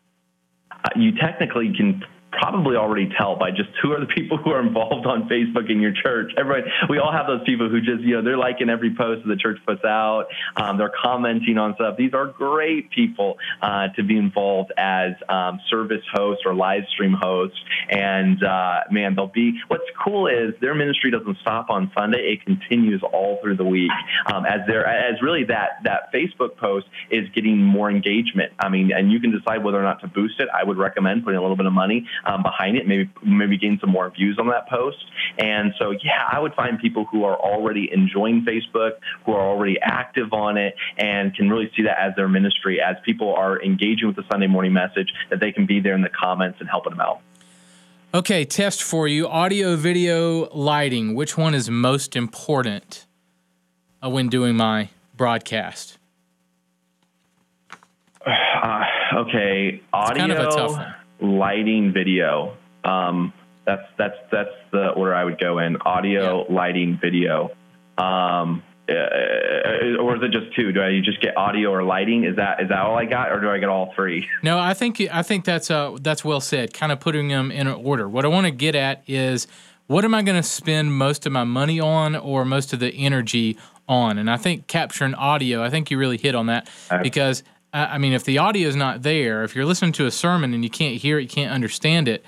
you 0.96 1.12
technically 1.12 1.72
can 1.76 2.02
probably 2.30 2.76
already 2.76 3.08
tell 3.18 3.36
by 3.36 3.50
just 3.50 3.70
who 3.82 3.92
are 3.92 4.00
the 4.00 4.06
people 4.06 4.36
who 4.36 4.50
are 4.50 4.60
involved 4.60 5.06
on 5.06 5.28
Facebook 5.28 5.70
in 5.70 5.80
your 5.80 5.92
church. 5.92 6.32
Everybody, 6.36 6.70
we 6.88 6.98
all 6.98 7.12
have 7.12 7.26
those 7.26 7.42
people 7.44 7.68
who 7.68 7.80
just, 7.80 8.02
you 8.02 8.16
know, 8.16 8.22
they're 8.22 8.36
liking 8.36 8.68
every 8.68 8.94
post 8.94 9.22
that 9.24 9.28
the 9.28 9.36
church 9.36 9.58
puts 9.66 9.84
out. 9.84 10.26
Um, 10.56 10.76
they're 10.76 10.92
commenting 11.02 11.58
on 11.58 11.74
stuff. 11.74 11.96
These 11.96 12.14
are 12.14 12.26
great 12.26 12.90
people 12.90 13.38
uh, 13.62 13.88
to 13.96 14.02
be 14.02 14.16
involved 14.16 14.72
as 14.76 15.12
um, 15.28 15.60
service 15.70 16.02
hosts 16.12 16.42
or 16.44 16.54
live 16.54 16.82
stream 16.92 17.14
hosts. 17.18 17.58
And 17.90 18.42
uh, 18.42 18.80
man, 18.90 19.14
they'll 19.14 19.26
be. 19.26 19.58
What's 19.68 19.84
cool 20.04 20.26
is 20.26 20.54
their 20.60 20.74
ministry 20.74 21.10
doesn't 21.10 21.38
stop 21.40 21.70
on 21.70 21.90
Sunday; 21.96 22.32
it 22.32 22.44
continues 22.44 23.02
all 23.12 23.38
through 23.42 23.56
the 23.56 23.64
week. 23.64 23.90
Um, 24.32 24.44
as 24.44 24.60
there, 24.66 24.86
as 24.86 25.20
really 25.22 25.44
that 25.44 25.80
that 25.84 26.12
Facebook 26.12 26.56
post 26.56 26.86
is 27.10 27.28
getting 27.34 27.62
more 27.62 27.90
engagement. 27.90 28.52
I 28.58 28.68
mean, 28.68 28.92
and 28.92 29.10
you 29.10 29.20
can 29.20 29.30
decide 29.30 29.64
whether 29.64 29.78
or 29.78 29.82
not 29.82 30.00
to 30.02 30.08
boost 30.08 30.40
it. 30.40 30.48
I 30.54 30.64
would 30.64 30.76
recommend 30.76 31.24
putting 31.24 31.38
a 31.38 31.42
little 31.42 31.56
bit 31.56 31.66
of 31.66 31.72
money 31.72 32.06
um, 32.24 32.42
behind 32.42 32.76
it, 32.76 32.86
maybe 32.86 33.10
maybe 33.24 33.58
gain 33.58 33.78
some 33.80 33.90
more 33.90 34.10
views 34.10 34.38
on 34.38 34.48
that 34.48 34.68
post. 34.68 35.04
And 35.38 35.74
so, 35.78 35.90
yeah, 35.90 36.28
I 36.30 36.40
would 36.40 36.54
find 36.54 36.78
people 36.78 37.06
who 37.10 37.24
are 37.24 37.36
already 37.36 37.90
enjoying 37.92 38.44
Facebook, 38.44 38.92
who 39.24 39.32
are 39.32 39.46
already 39.46 39.78
active 39.80 40.32
on 40.32 40.56
it, 40.56 40.74
and 40.96 41.34
can 41.34 41.48
really 41.48 41.70
see 41.76 41.82
that 41.82 41.98
as 41.98 42.14
their 42.16 42.28
ministry. 42.28 42.80
As 42.80 42.96
people 43.04 43.34
are 43.34 43.62
engaging 43.62 44.06
with 44.06 44.16
the 44.16 44.24
Sunday 44.30 44.46
morning 44.46 44.72
message, 44.72 45.12
that 45.30 45.40
they 45.40 45.52
can 45.52 45.66
be 45.66 45.80
there 45.80 45.94
in 45.94 46.02
the 46.02 46.10
comments 46.10 46.58
and 46.60 46.68
helping 46.68 46.92
them 46.92 47.00
out. 47.00 47.20
Okay, 48.14 48.44
test 48.44 48.82
for 48.82 49.06
you 49.06 49.28
audio, 49.28 49.76
video, 49.76 50.48
lighting. 50.54 51.14
Which 51.14 51.36
one 51.36 51.54
is 51.54 51.68
most 51.68 52.16
important 52.16 53.06
uh, 54.02 54.08
when 54.08 54.28
doing 54.28 54.56
my 54.56 54.90
broadcast? 55.16 55.98
Uh, 58.58 58.84
okay, 59.14 59.80
audio. 59.92 60.10
It's 60.10 60.18
kind 60.18 60.32
of 60.32 60.38
a 60.38 60.50
tough 60.50 60.72
one 60.72 60.94
lighting, 61.20 61.92
video. 61.92 62.56
Um, 62.84 63.32
that's 63.66 63.82
that's 63.98 64.16
that's 64.32 64.54
the 64.72 64.88
order 64.90 65.14
I 65.14 65.24
would 65.24 65.38
go 65.38 65.58
in: 65.58 65.76
audio, 65.78 66.46
yeah. 66.48 66.54
lighting, 66.54 66.98
video. 67.00 67.50
Um, 67.98 68.62
uh, 68.88 70.00
or 70.00 70.16
is 70.16 70.22
it 70.22 70.32
just 70.32 70.54
two? 70.56 70.72
Do 70.72 70.82
I 70.82 71.00
just 71.04 71.20
get 71.20 71.36
audio 71.36 71.70
or 71.70 71.82
lighting? 71.82 72.24
Is 72.24 72.36
that 72.36 72.62
is 72.62 72.70
that 72.70 72.78
all 72.78 72.96
I 72.96 73.04
got, 73.04 73.30
or 73.30 73.40
do 73.40 73.50
I 73.50 73.58
get 73.58 73.68
all 73.68 73.92
three? 73.94 74.26
No, 74.42 74.58
I 74.58 74.72
think 74.72 75.00
I 75.12 75.22
think 75.22 75.44
that's 75.44 75.70
uh 75.70 75.96
that's 76.00 76.24
well 76.24 76.40
said. 76.40 76.72
Kind 76.72 76.92
of 76.92 76.98
putting 76.98 77.28
them 77.28 77.50
in 77.50 77.68
order. 77.68 78.08
What 78.08 78.24
I 78.24 78.28
want 78.28 78.46
to 78.46 78.50
get 78.50 78.74
at 78.74 79.02
is 79.06 79.46
what 79.88 80.04
am 80.04 80.14
I 80.14 80.22
going 80.22 80.40
to 80.40 80.46
spend 80.46 80.94
most 80.94 81.26
of 81.26 81.32
my 81.32 81.44
money 81.44 81.80
on, 81.80 82.16
or 82.16 82.44
most 82.46 82.72
of 82.72 82.80
the 82.80 82.90
energy 82.90 83.58
on? 83.86 84.18
And 84.18 84.30
I 84.30 84.38
think 84.38 84.66
capturing 84.66 85.14
audio. 85.14 85.62
I 85.62 85.68
think 85.68 85.90
you 85.90 85.98
really 85.98 86.18
hit 86.18 86.34
on 86.34 86.46
that 86.46 86.70
because 87.02 87.42
I 87.72 87.98
mean, 87.98 88.12
if 88.12 88.24
the 88.24 88.38
audio 88.38 88.68
is 88.68 88.76
not 88.76 89.02
there, 89.02 89.44
if 89.44 89.54
you're 89.54 89.66
listening 89.66 89.92
to 89.92 90.06
a 90.06 90.10
sermon 90.10 90.54
and 90.54 90.64
you 90.64 90.70
can't 90.70 90.96
hear 90.96 91.18
it, 91.18 91.22
you 91.22 91.28
can't 91.28 91.52
understand 91.52 92.08
it, 92.08 92.24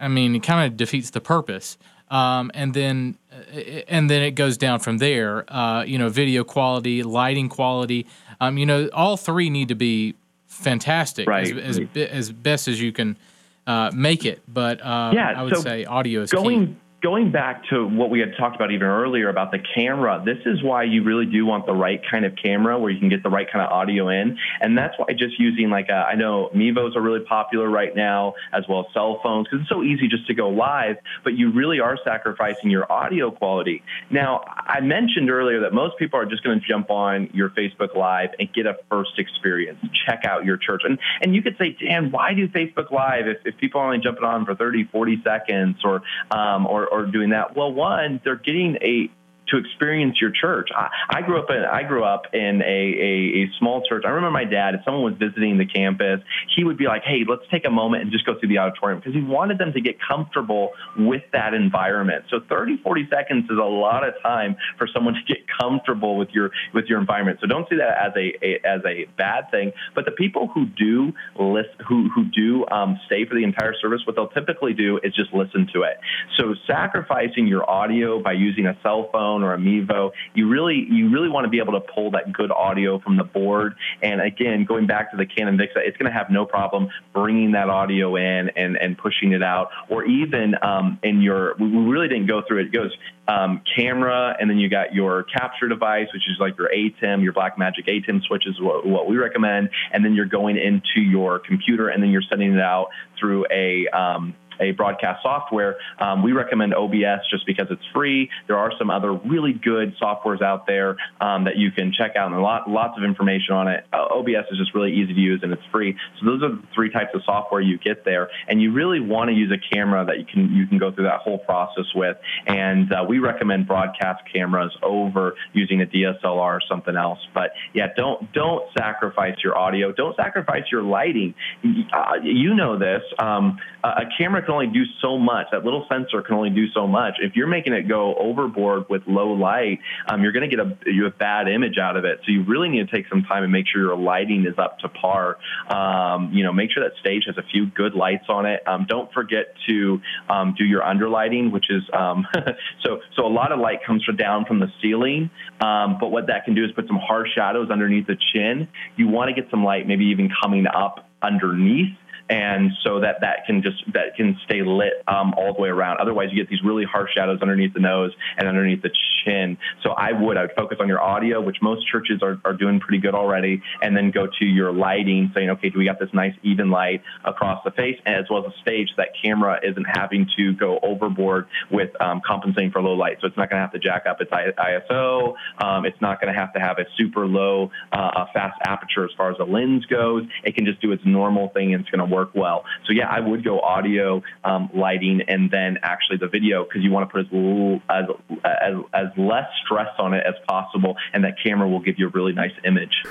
I 0.00 0.08
mean, 0.08 0.34
it 0.34 0.42
kind 0.42 0.70
of 0.70 0.76
defeats 0.76 1.10
the 1.10 1.20
purpose. 1.20 1.76
Um, 2.10 2.50
and 2.54 2.72
then, 2.72 3.18
uh, 3.30 3.60
and 3.88 4.08
then 4.08 4.22
it 4.22 4.30
goes 4.30 4.56
down 4.56 4.80
from 4.80 4.98
there. 4.98 5.44
Uh, 5.52 5.84
you 5.84 5.98
know, 5.98 6.08
video 6.08 6.42
quality, 6.42 7.02
lighting 7.02 7.48
quality. 7.48 8.06
Um, 8.40 8.56
you 8.56 8.64
know, 8.64 8.88
all 8.94 9.16
three 9.16 9.50
need 9.50 9.68
to 9.68 9.74
be 9.74 10.14
fantastic 10.46 11.28
right. 11.28 11.54
as, 11.56 11.78
as, 11.78 11.96
as 12.10 12.32
best 12.32 12.66
as 12.66 12.80
you 12.80 12.92
can 12.92 13.18
uh, 13.66 13.90
make 13.92 14.24
it. 14.24 14.40
But 14.48 14.80
uh, 14.80 15.12
yeah, 15.14 15.34
I 15.36 15.42
would 15.42 15.56
so 15.56 15.62
say 15.62 15.84
audio 15.84 16.22
is 16.22 16.30
going, 16.30 16.66
key 16.68 16.76
going 17.00 17.30
back 17.30 17.62
to 17.70 17.86
what 17.86 18.10
we 18.10 18.18
had 18.18 18.36
talked 18.36 18.56
about 18.56 18.72
even 18.72 18.86
earlier 18.86 19.28
about 19.28 19.52
the 19.52 19.58
camera, 19.74 20.20
this 20.24 20.38
is 20.46 20.62
why 20.62 20.82
you 20.82 21.04
really 21.04 21.26
do 21.26 21.46
want 21.46 21.64
the 21.66 21.74
right 21.74 22.00
kind 22.10 22.24
of 22.24 22.32
camera 22.34 22.78
where 22.78 22.90
you 22.90 22.98
can 22.98 23.08
get 23.08 23.22
the 23.22 23.30
right 23.30 23.46
kind 23.50 23.64
of 23.64 23.70
audio 23.70 24.08
in. 24.08 24.36
And 24.60 24.76
that's 24.76 24.98
why 24.98 25.06
just 25.12 25.38
using 25.38 25.70
like 25.70 25.88
a, 25.88 25.94
I 25.94 26.16
know 26.16 26.50
Mevos 26.54 26.96
are 26.96 27.00
really 27.00 27.24
popular 27.24 27.68
right 27.68 27.94
now, 27.94 28.34
as 28.52 28.64
well 28.68 28.80
as 28.80 28.86
cell 28.92 29.20
phones, 29.22 29.46
because 29.46 29.62
it's 29.62 29.68
so 29.68 29.82
easy 29.82 30.08
just 30.08 30.26
to 30.26 30.34
go 30.34 30.48
live, 30.48 30.96
but 31.22 31.34
you 31.34 31.52
really 31.52 31.78
are 31.78 31.96
sacrificing 32.04 32.70
your 32.70 32.90
audio 32.90 33.30
quality. 33.30 33.82
Now, 34.10 34.42
I 34.46 34.80
mentioned 34.80 35.30
earlier 35.30 35.60
that 35.60 35.72
most 35.72 35.98
people 35.98 36.18
are 36.18 36.26
just 36.26 36.42
going 36.42 36.60
to 36.60 36.66
jump 36.66 36.90
on 36.90 37.30
your 37.32 37.50
Facebook 37.50 37.94
Live 37.94 38.30
and 38.38 38.52
get 38.52 38.66
a 38.66 38.76
first 38.90 39.18
experience, 39.18 39.78
check 40.06 40.24
out 40.24 40.44
your 40.44 40.56
church. 40.56 40.82
And, 40.84 40.98
and 41.22 41.34
you 41.34 41.42
could 41.42 41.56
say, 41.58 41.76
Dan, 41.80 42.10
why 42.10 42.34
do 42.34 42.48
Facebook 42.48 42.90
Live 42.90 43.28
if, 43.28 43.38
if 43.44 43.56
people 43.58 43.80
are 43.80 43.86
only 43.86 43.98
jumping 43.98 44.24
on 44.24 44.44
for 44.44 44.54
30, 44.54 44.88
40 44.90 45.22
seconds 45.24 45.76
or, 45.84 46.02
um, 46.30 46.66
or, 46.66 46.87
or 46.90 47.06
doing 47.06 47.30
that? 47.30 47.56
Well, 47.56 47.72
one, 47.72 48.20
they're 48.24 48.36
getting 48.36 48.76
a 48.82 49.10
to 49.50 49.58
experience 49.58 50.20
your 50.20 50.30
church. 50.30 50.68
I, 50.74 50.88
I 51.10 51.22
grew 51.22 51.38
up 51.38 51.50
in 51.50 51.64
I 51.64 51.82
grew 51.82 52.04
up 52.04 52.26
in 52.32 52.62
a, 52.62 52.64
a, 52.64 53.42
a, 53.42 53.50
small 53.58 53.82
church. 53.88 54.04
I 54.06 54.10
remember 54.10 54.30
my 54.30 54.44
dad, 54.44 54.74
if 54.74 54.80
someone 54.84 55.02
was 55.02 55.14
visiting 55.18 55.58
the 55.58 55.66
campus, 55.66 56.20
he 56.54 56.64
would 56.64 56.76
be 56.76 56.86
like, 56.86 57.02
"Hey, 57.02 57.24
let's 57.28 57.42
take 57.50 57.64
a 57.64 57.70
moment 57.70 58.02
and 58.02 58.12
just 58.12 58.26
go 58.26 58.38
through 58.38 58.48
the 58.48 58.58
auditorium," 58.58 59.00
because 59.00 59.14
he 59.14 59.22
wanted 59.22 59.58
them 59.58 59.72
to 59.72 59.80
get 59.80 59.96
comfortable 60.00 60.70
with 60.96 61.22
that 61.32 61.54
environment. 61.54 62.24
So 62.30 62.40
30, 62.48 62.78
40 62.82 63.08
seconds 63.10 63.44
is 63.50 63.58
a 63.58 63.62
lot 63.62 64.06
of 64.06 64.14
time 64.22 64.56
for 64.76 64.86
someone 64.86 65.14
to 65.14 65.22
get 65.26 65.44
comfortable 65.60 66.16
with 66.16 66.30
your 66.30 66.50
with 66.74 66.86
your 66.86 67.00
environment. 67.00 67.38
So 67.40 67.46
don't 67.46 67.68
see 67.68 67.76
that 67.76 67.98
as 67.98 68.12
a, 68.16 68.44
a 68.44 68.60
as 68.66 68.80
a 68.84 69.06
bad 69.16 69.50
thing. 69.50 69.72
But 69.94 70.04
the 70.04 70.12
people 70.12 70.48
who 70.48 70.66
do 70.66 71.12
list 71.38 71.70
who 71.88 72.08
who 72.14 72.24
do 72.24 72.66
um, 72.68 72.98
stay 73.06 73.24
for 73.24 73.34
the 73.34 73.44
entire 73.44 73.74
service, 73.80 74.02
what 74.06 74.16
they'll 74.16 74.28
typically 74.28 74.74
do 74.74 74.98
is 75.02 75.14
just 75.14 75.32
listen 75.32 75.68
to 75.74 75.82
it. 75.82 75.98
So 76.38 76.54
sacrificing 76.66 77.46
your 77.46 77.68
audio 77.68 78.22
by 78.22 78.32
using 78.32 78.66
a 78.66 78.76
cell 78.82 79.08
phone 79.12 79.37
microphone 79.38 79.42
or 79.42 79.54
a 79.54 79.58
Mevo. 79.58 80.12
You 80.34 80.48
really 80.48 80.86
you 80.90 81.10
really 81.10 81.28
want 81.28 81.44
to 81.44 81.50
be 81.50 81.58
able 81.58 81.72
to 81.72 81.80
pull 81.80 82.10
that 82.12 82.32
good 82.32 82.50
audio 82.50 82.98
from 82.98 83.16
the 83.16 83.24
board. 83.24 83.74
And 84.02 84.20
again, 84.20 84.64
going 84.64 84.86
back 84.86 85.10
to 85.12 85.16
the 85.16 85.26
Canon 85.26 85.56
Vixia, 85.56 85.86
it's 85.86 85.96
going 85.96 86.10
to 86.10 86.16
have 86.16 86.30
no 86.30 86.44
problem 86.44 86.88
bringing 87.12 87.52
that 87.52 87.68
audio 87.68 88.16
in 88.16 88.50
and 88.56 88.76
and 88.76 88.96
pushing 88.96 89.32
it 89.32 89.42
out, 89.42 89.70
or 89.88 90.04
even 90.04 90.54
um, 90.62 90.98
in 91.02 91.20
your 91.22 91.56
we 91.58 91.66
really 91.66 92.08
didn't 92.08 92.26
go 92.26 92.42
through 92.46 92.60
it. 92.60 92.66
It 92.66 92.72
goes 92.72 92.96
um, 93.26 93.60
camera, 93.76 94.34
and 94.40 94.48
then 94.48 94.58
you 94.58 94.70
got 94.70 94.94
your 94.94 95.24
capture 95.24 95.68
device, 95.68 96.08
which 96.14 96.22
is 96.30 96.38
like 96.40 96.56
your 96.56 96.70
ATEM, 96.70 97.22
your 97.22 97.34
Blackmagic 97.34 97.86
ATEM 97.86 98.22
switch 98.22 98.44
is 98.46 98.58
what, 98.58 98.86
what 98.86 99.06
we 99.06 99.18
recommend, 99.18 99.68
and 99.92 100.02
then 100.02 100.14
you're 100.14 100.24
going 100.24 100.56
into 100.56 101.00
your 101.00 101.38
computer, 101.38 101.88
and 101.88 102.02
then 102.02 102.10
you're 102.10 102.22
sending 102.30 102.54
it 102.54 102.60
out 102.60 102.88
through 103.20 103.44
a 103.52 103.86
um, 103.88 104.34
a 104.60 104.72
broadcast 104.72 105.22
software, 105.22 105.76
um, 105.98 106.22
we 106.22 106.32
recommend 106.32 106.74
OBS 106.74 107.26
just 107.30 107.46
because 107.46 107.66
it's 107.70 107.82
free. 107.94 108.30
There 108.46 108.58
are 108.58 108.72
some 108.78 108.90
other 108.90 109.12
really 109.12 109.52
good 109.52 109.94
softwares 110.00 110.42
out 110.42 110.66
there 110.66 110.96
um, 111.20 111.44
that 111.44 111.56
you 111.56 111.70
can 111.70 111.92
check 111.92 112.16
out, 112.16 112.32
and 112.32 112.40
lot, 112.40 112.68
lots 112.68 112.96
of 112.98 113.04
information 113.04 113.54
on 113.54 113.68
it. 113.68 113.84
Uh, 113.92 114.06
OBS 114.14 114.46
is 114.50 114.58
just 114.58 114.74
really 114.74 114.92
easy 114.92 115.14
to 115.14 115.20
use 115.20 115.40
and 115.42 115.52
it's 115.52 115.62
free. 115.70 115.96
So 116.20 116.26
those 116.26 116.42
are 116.42 116.50
the 116.50 116.62
three 116.74 116.90
types 116.90 117.10
of 117.14 117.22
software 117.24 117.60
you 117.60 117.78
get 117.78 118.04
there, 118.04 118.30
and 118.46 118.60
you 118.60 118.72
really 118.72 119.00
want 119.00 119.28
to 119.28 119.34
use 119.34 119.52
a 119.52 119.74
camera 119.74 120.04
that 120.06 120.18
you 120.18 120.24
can 120.24 120.54
you 120.54 120.66
can 120.66 120.78
go 120.78 120.92
through 120.92 121.04
that 121.04 121.20
whole 121.20 121.38
process 121.38 121.86
with. 121.94 122.16
And 122.46 122.92
uh, 122.92 123.04
we 123.08 123.18
recommend 123.18 123.66
broadcast 123.66 124.22
cameras 124.32 124.76
over 124.82 125.34
using 125.52 125.82
a 125.82 125.86
DSLR 125.86 126.38
or 126.38 126.60
something 126.68 126.96
else. 126.96 127.18
But 127.34 127.52
yeah, 127.74 127.88
don't 127.96 128.32
don't 128.32 128.64
sacrifice 128.76 129.36
your 129.42 129.56
audio. 129.56 129.92
Don't 129.92 130.16
sacrifice 130.16 130.64
your 130.70 130.82
lighting. 130.82 131.34
Uh, 131.64 132.14
you 132.22 132.54
know 132.54 132.78
this. 132.78 133.02
Um, 133.18 133.58
a 133.84 134.04
camera 134.16 134.44
can 134.48 134.54
only 134.54 134.66
do 134.68 134.84
so 135.02 135.18
much. 135.18 135.48
That 135.52 135.64
little 135.64 135.84
sensor 135.90 136.22
can 136.22 136.34
only 136.34 136.48
do 136.48 136.70
so 136.72 136.86
much. 136.86 137.16
If 137.20 137.36
you're 137.36 137.46
making 137.46 137.74
it 137.74 137.86
go 137.86 138.14
overboard 138.14 138.88
with 138.88 139.02
low 139.06 139.32
light, 139.32 139.80
um, 140.08 140.22
you're 140.22 140.32
going 140.32 140.48
to 140.48 140.56
get 140.56 140.64
a, 140.64 140.76
you 140.86 141.04
a 141.04 141.10
bad 141.10 141.48
image 141.48 141.76
out 141.76 141.98
of 141.98 142.06
it. 142.06 142.20
So 142.24 142.32
you 142.32 142.44
really 142.44 142.70
need 142.70 142.88
to 142.88 142.96
take 142.96 143.08
some 143.08 143.24
time 143.24 143.42
and 143.42 143.52
make 143.52 143.66
sure 143.70 143.82
your 143.82 143.96
lighting 143.96 144.46
is 144.46 144.58
up 144.58 144.78
to 144.78 144.88
par. 144.88 145.36
Um, 145.68 146.32
you 146.32 146.44
know, 146.44 146.52
make 146.52 146.70
sure 146.70 146.82
that 146.82 146.98
stage 146.98 147.24
has 147.26 147.36
a 147.36 147.42
few 147.42 147.66
good 147.66 147.94
lights 147.94 148.24
on 148.30 148.46
it. 148.46 148.66
Um, 148.66 148.86
don't 148.88 149.12
forget 149.12 149.54
to 149.68 150.00
um, 150.30 150.54
do 150.56 150.64
your 150.64 150.80
underlighting, 150.80 151.52
which 151.52 151.66
is 151.68 151.82
um, 151.92 152.26
so 152.82 153.00
so 153.16 153.26
a 153.26 153.28
lot 153.28 153.52
of 153.52 153.60
light 153.60 153.84
comes 153.86 154.02
from 154.02 154.16
down 154.16 154.46
from 154.46 154.60
the 154.60 154.68
ceiling. 154.80 155.28
Um, 155.60 155.98
but 156.00 156.10
what 156.10 156.28
that 156.28 156.46
can 156.46 156.54
do 156.54 156.64
is 156.64 156.70
put 156.72 156.86
some 156.86 156.98
harsh 156.98 157.28
shadows 157.34 157.70
underneath 157.70 158.06
the 158.06 158.16
chin. 158.32 158.68
You 158.96 159.08
want 159.08 159.28
to 159.28 159.38
get 159.38 159.50
some 159.50 159.62
light, 159.62 159.86
maybe 159.86 160.06
even 160.06 160.30
coming 160.42 160.66
up 160.66 161.06
underneath 161.20 161.96
and 162.28 162.72
so 162.84 163.00
that 163.00 163.20
that 163.20 163.46
can 163.46 163.62
just 163.62 163.82
that 163.92 164.16
can 164.16 164.38
stay 164.44 164.62
lit 164.62 165.02
um, 165.06 165.34
all 165.36 165.54
the 165.54 165.60
way 165.60 165.68
around. 165.68 165.98
Otherwise, 166.00 166.28
you 166.30 166.36
get 166.36 166.50
these 166.50 166.62
really 166.62 166.84
harsh 166.84 167.10
shadows 167.14 167.40
underneath 167.40 167.74
the 167.74 167.80
nose 167.80 168.12
and 168.36 168.48
underneath 168.48 168.82
the 168.82 168.90
chin. 169.24 169.56
So 169.82 169.90
I 169.90 170.12
would 170.12 170.36
I 170.36 170.42
would 170.42 170.52
focus 170.56 170.78
on 170.80 170.88
your 170.88 171.00
audio, 171.00 171.40
which 171.40 171.58
most 171.62 171.86
churches 171.88 172.22
are, 172.22 172.38
are 172.44 172.52
doing 172.52 172.80
pretty 172.80 172.98
good 172.98 173.14
already, 173.14 173.62
and 173.82 173.96
then 173.96 174.10
go 174.10 174.26
to 174.26 174.44
your 174.44 174.72
lighting, 174.72 175.30
saying, 175.34 175.50
okay, 175.50 175.70
do 175.70 175.78
we 175.78 175.84
got 175.84 175.98
this 175.98 176.10
nice 176.12 176.34
even 176.42 176.70
light 176.70 177.02
across 177.24 177.62
the 177.64 177.70
face, 177.70 177.98
as 178.06 178.24
well 178.30 178.44
as 178.46 178.52
a 178.52 178.60
stage 178.60 178.88
so 178.88 178.94
that 178.98 179.08
camera 179.22 179.58
isn't 179.62 179.86
having 179.86 180.28
to 180.36 180.52
go 180.54 180.78
overboard 180.82 181.46
with 181.70 181.90
um, 182.00 182.20
compensating 182.26 182.70
for 182.70 182.82
low 182.82 182.94
light. 182.94 183.18
So 183.20 183.26
it's 183.26 183.36
not 183.36 183.50
going 183.50 183.58
to 183.58 183.62
have 183.62 183.72
to 183.72 183.78
jack 183.78 184.04
up 184.06 184.20
its 184.20 184.30
ISO. 184.30 185.34
Um, 185.62 185.86
it's 185.86 186.00
not 186.00 186.20
going 186.20 186.32
to 186.32 186.38
have 186.38 186.52
to 186.54 186.60
have 186.60 186.78
a 186.78 186.84
super 186.96 187.26
low 187.26 187.70
uh, 187.92 188.26
fast 188.32 188.58
aperture 188.64 189.04
as 189.04 189.10
far 189.16 189.30
as 189.30 189.38
the 189.38 189.44
lens 189.44 189.86
goes. 189.86 190.24
It 190.44 190.54
can 190.54 190.66
just 190.66 190.80
do 190.80 190.92
its 190.92 191.02
normal 191.04 191.48
thing, 191.48 191.74
and 191.74 191.82
it's 191.82 191.90
going 191.90 192.06
to 192.06 192.14
work 192.14 192.17
work 192.18 192.34
well. 192.34 192.64
So 192.86 192.92
yeah, 192.92 193.08
I 193.08 193.20
would 193.20 193.44
go 193.44 193.60
audio, 193.60 194.20
um, 194.44 194.68
lighting, 194.74 195.22
and 195.28 195.50
then 195.50 195.78
actually 195.82 196.18
the 196.18 196.28
video 196.28 196.64
because 196.64 196.82
you 196.82 196.90
want 196.90 197.08
to 197.08 197.12
put 197.12 197.26
as, 197.26 197.32
little, 197.32 197.80
as, 197.88 198.04
as, 198.44 198.74
as 198.94 199.06
less 199.16 199.48
stress 199.64 199.88
on 199.98 200.12
it 200.14 200.24
as 200.26 200.34
possible, 200.48 200.96
and 201.12 201.22
that 201.24 201.34
camera 201.42 201.68
will 201.68 201.80
give 201.80 201.98
you 201.98 202.06
a 202.08 202.10
really 202.10 202.32
nice 202.32 202.52
image. 202.64 203.02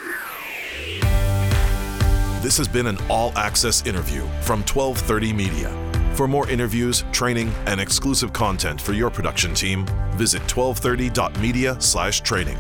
This 2.42 2.58
has 2.58 2.68
been 2.68 2.88
an 2.88 2.98
all 3.10 3.32
access 3.38 3.86
interview 3.86 4.22
from 4.42 4.64
1230 4.64 5.34
Media. 5.34 5.72
For 6.16 6.28
more 6.28 6.50
interviews, 6.50 7.06
training, 7.12 7.54
and 7.66 7.80
exclusive 7.80 8.34
content 8.34 8.82
for 8.82 8.94
your 8.94 9.12
production 9.12 9.54
team, 9.54 9.86
visit 10.16 10.42
1230.media/training. 10.48 12.58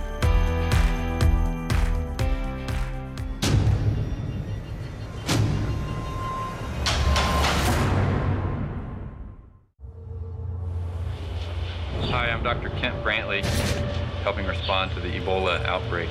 the 15.07 15.19
Ebola 15.19 15.63
outbreak. 15.65 16.09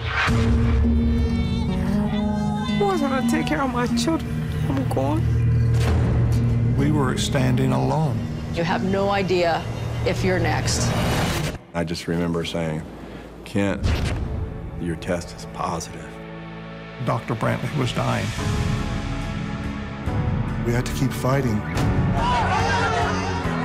Who 2.78 2.86
was 2.86 3.00
going 3.00 3.22
to 3.22 3.30
take 3.30 3.46
care 3.46 3.62
of 3.62 3.72
my 3.72 3.86
children? 3.96 4.32
I'm 4.68 4.88
gone. 4.88 5.22
We 6.76 6.90
were 6.92 7.18
standing 7.18 7.72
alone. 7.72 8.18
You 8.54 8.64
have 8.64 8.84
no 8.84 9.10
idea 9.10 9.62
if 10.06 10.24
you're 10.24 10.38
next. 10.38 10.90
I 11.74 11.84
just 11.84 12.08
remember 12.08 12.44
saying, 12.44 12.82
Kent, 13.44 13.86
your 14.80 14.96
test 14.96 15.36
is 15.36 15.46
positive. 15.52 16.08
Dr. 17.04 17.34
Brantley 17.34 17.76
was 17.78 17.92
dying. 17.92 18.26
We 20.64 20.72
had 20.72 20.86
to 20.86 20.92
keep 20.94 21.12
fighting. 21.12 21.58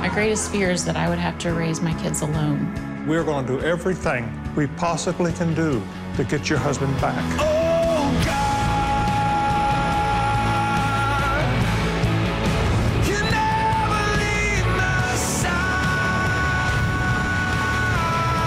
My 0.00 0.10
greatest 0.12 0.52
fear 0.52 0.70
is 0.70 0.84
that 0.84 0.96
I 0.96 1.08
would 1.08 1.18
have 1.18 1.38
to 1.38 1.54
raise 1.54 1.80
my 1.80 1.94
kids 2.02 2.20
alone. 2.20 2.91
We're 3.06 3.24
going 3.24 3.46
to 3.46 3.58
do 3.58 3.60
everything 3.60 4.32
we 4.54 4.68
possibly 4.68 5.32
can 5.32 5.54
do 5.54 5.82
to 6.16 6.24
get 6.24 6.48
your 6.48 6.58
husband 6.58 6.98
back. 7.00 7.22
Oh, 7.40 8.22
God! 8.24 8.38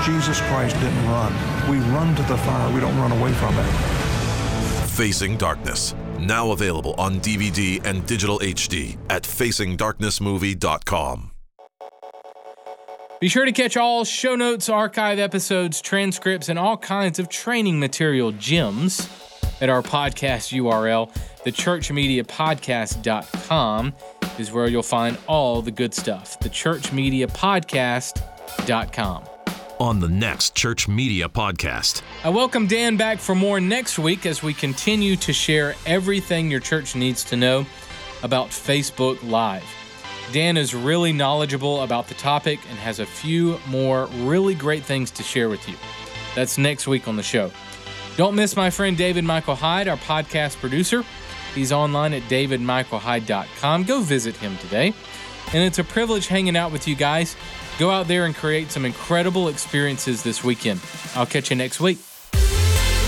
Jesus 0.05 0.39
Christ 0.41 0.75
didn't 0.79 1.05
run. 1.07 1.33
We 1.69 1.77
run 1.93 2.15
to 2.15 2.23
the 2.23 2.37
fire, 2.37 2.73
we 2.73 2.79
don't 2.79 2.97
run 2.97 3.11
away 3.11 3.33
from 3.33 3.53
it. 3.57 3.69
Facing 4.89 5.35
Darkness, 5.35 5.93
now 6.19 6.51
available 6.51 6.93
on 6.97 7.19
DVD 7.19 7.85
and 7.85 8.05
digital 8.05 8.39
HD 8.39 8.97
at 9.09 9.23
facingdarknessmovie.com. 9.23 11.34
Be 13.21 13.29
sure 13.29 13.45
to 13.45 13.53
catch 13.53 13.77
all 13.77 14.03
show 14.03 14.35
notes, 14.35 14.67
archive 14.67 15.19
episodes, 15.19 15.81
transcripts, 15.81 16.49
and 16.49 16.59
all 16.59 16.75
kinds 16.75 17.17
of 17.17 17.29
training 17.29 17.79
material 17.79 18.33
gems 18.33 19.07
at 19.61 19.69
our 19.69 19.81
podcast 19.81 20.51
URL. 20.53 21.09
TheChurchMediaPodcast.com 21.45 23.93
is 24.37 24.51
where 24.51 24.67
you'll 24.67 24.83
find 24.83 25.17
all 25.27 25.61
the 25.61 25.71
good 25.71 25.93
stuff. 25.93 26.37
TheChurchMediaPodcast.com. 26.41 29.23
On 29.79 29.99
the 29.99 30.09
next 30.09 30.55
Church 30.55 30.89
Media 30.89 31.29
Podcast. 31.29 32.01
I 32.23 32.29
welcome 32.29 32.65
Dan 32.67 32.97
back 32.97 33.19
for 33.19 33.35
more 33.35 33.61
next 33.61 33.97
week 33.99 34.25
as 34.25 34.43
we 34.43 34.53
continue 34.53 35.15
to 35.17 35.31
share 35.31 35.75
everything 35.85 36.49
your 36.51 36.61
church 36.61 36.95
needs 36.95 37.23
to 37.25 37.37
know 37.37 37.65
about 38.23 38.47
Facebook 38.49 39.21
Live. 39.29 39.63
Dan 40.31 40.57
is 40.57 40.73
really 40.73 41.13
knowledgeable 41.13 41.83
about 41.83 42.07
the 42.07 42.13
topic 42.15 42.59
and 42.69 42.77
has 42.79 42.99
a 42.99 43.05
few 43.05 43.59
more 43.67 44.05
really 44.07 44.55
great 44.55 44.83
things 44.83 45.11
to 45.11 45.23
share 45.23 45.49
with 45.49 45.67
you. 45.69 45.75
That's 46.35 46.57
next 46.57 46.87
week 46.87 47.07
on 47.07 47.15
the 47.15 47.23
show. 47.23 47.51
Don't 48.17 48.35
miss 48.35 48.55
my 48.55 48.69
friend 48.69 48.97
David 48.97 49.23
Michael 49.23 49.55
Hyde, 49.55 49.87
our 49.87 49.97
podcast 49.97 50.57
producer. 50.59 51.03
He's 51.53 51.71
online 51.71 52.13
at 52.13 52.23
davidmichaelhyde.com. 52.23 53.83
Go 53.83 54.01
visit 54.01 54.35
him 54.35 54.57
today. 54.57 54.93
And 55.53 55.63
it's 55.63 55.79
a 55.79 55.83
privilege 55.83 56.27
hanging 56.27 56.57
out 56.57 56.71
with 56.71 56.87
you 56.87 56.95
guys. 56.95 57.35
Go 57.77 57.91
out 57.91 58.07
there 58.07 58.25
and 58.25 58.35
create 58.35 58.71
some 58.71 58.85
incredible 58.85 59.47
experiences 59.47 60.23
this 60.23 60.43
weekend. 60.43 60.81
I'll 61.15 61.25
catch 61.25 61.49
you 61.49 61.55
next 61.55 61.79
week. 61.79 61.99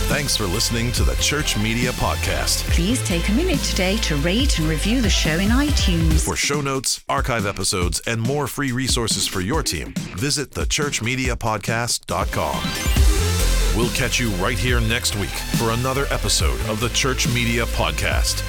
Thanks 0.07 0.37
for 0.37 0.45
listening 0.45 0.93
to 0.93 1.03
the 1.03 1.15
Church 1.15 1.57
Media 1.57 1.91
Podcast. 1.91 2.63
Please 2.69 3.05
take 3.05 3.27
a 3.27 3.33
minute 3.33 3.59
today 3.59 3.97
to 3.97 4.15
rate 4.15 4.57
and 4.57 4.69
review 4.69 5.01
the 5.01 5.09
show 5.09 5.37
in 5.37 5.49
iTunes. 5.49 6.23
For 6.23 6.37
show 6.37 6.61
notes, 6.61 7.03
archive 7.09 7.45
episodes, 7.45 7.99
and 8.07 8.21
more 8.21 8.47
free 8.47 8.71
resources 8.71 9.27
for 9.27 9.41
your 9.41 9.63
team, 9.63 9.91
visit 10.15 10.51
thechurchmediapodcast.com. 10.51 12.97
We'll 13.77 13.93
catch 13.93 14.17
you 14.17 14.29
right 14.41 14.57
here 14.57 14.79
next 14.79 15.17
week 15.17 15.29
for 15.29 15.71
another 15.71 16.05
episode 16.09 16.61
of 16.69 16.79
the 16.79 16.87
Church 16.89 17.27
Media 17.27 17.65
Podcast. 17.65 18.41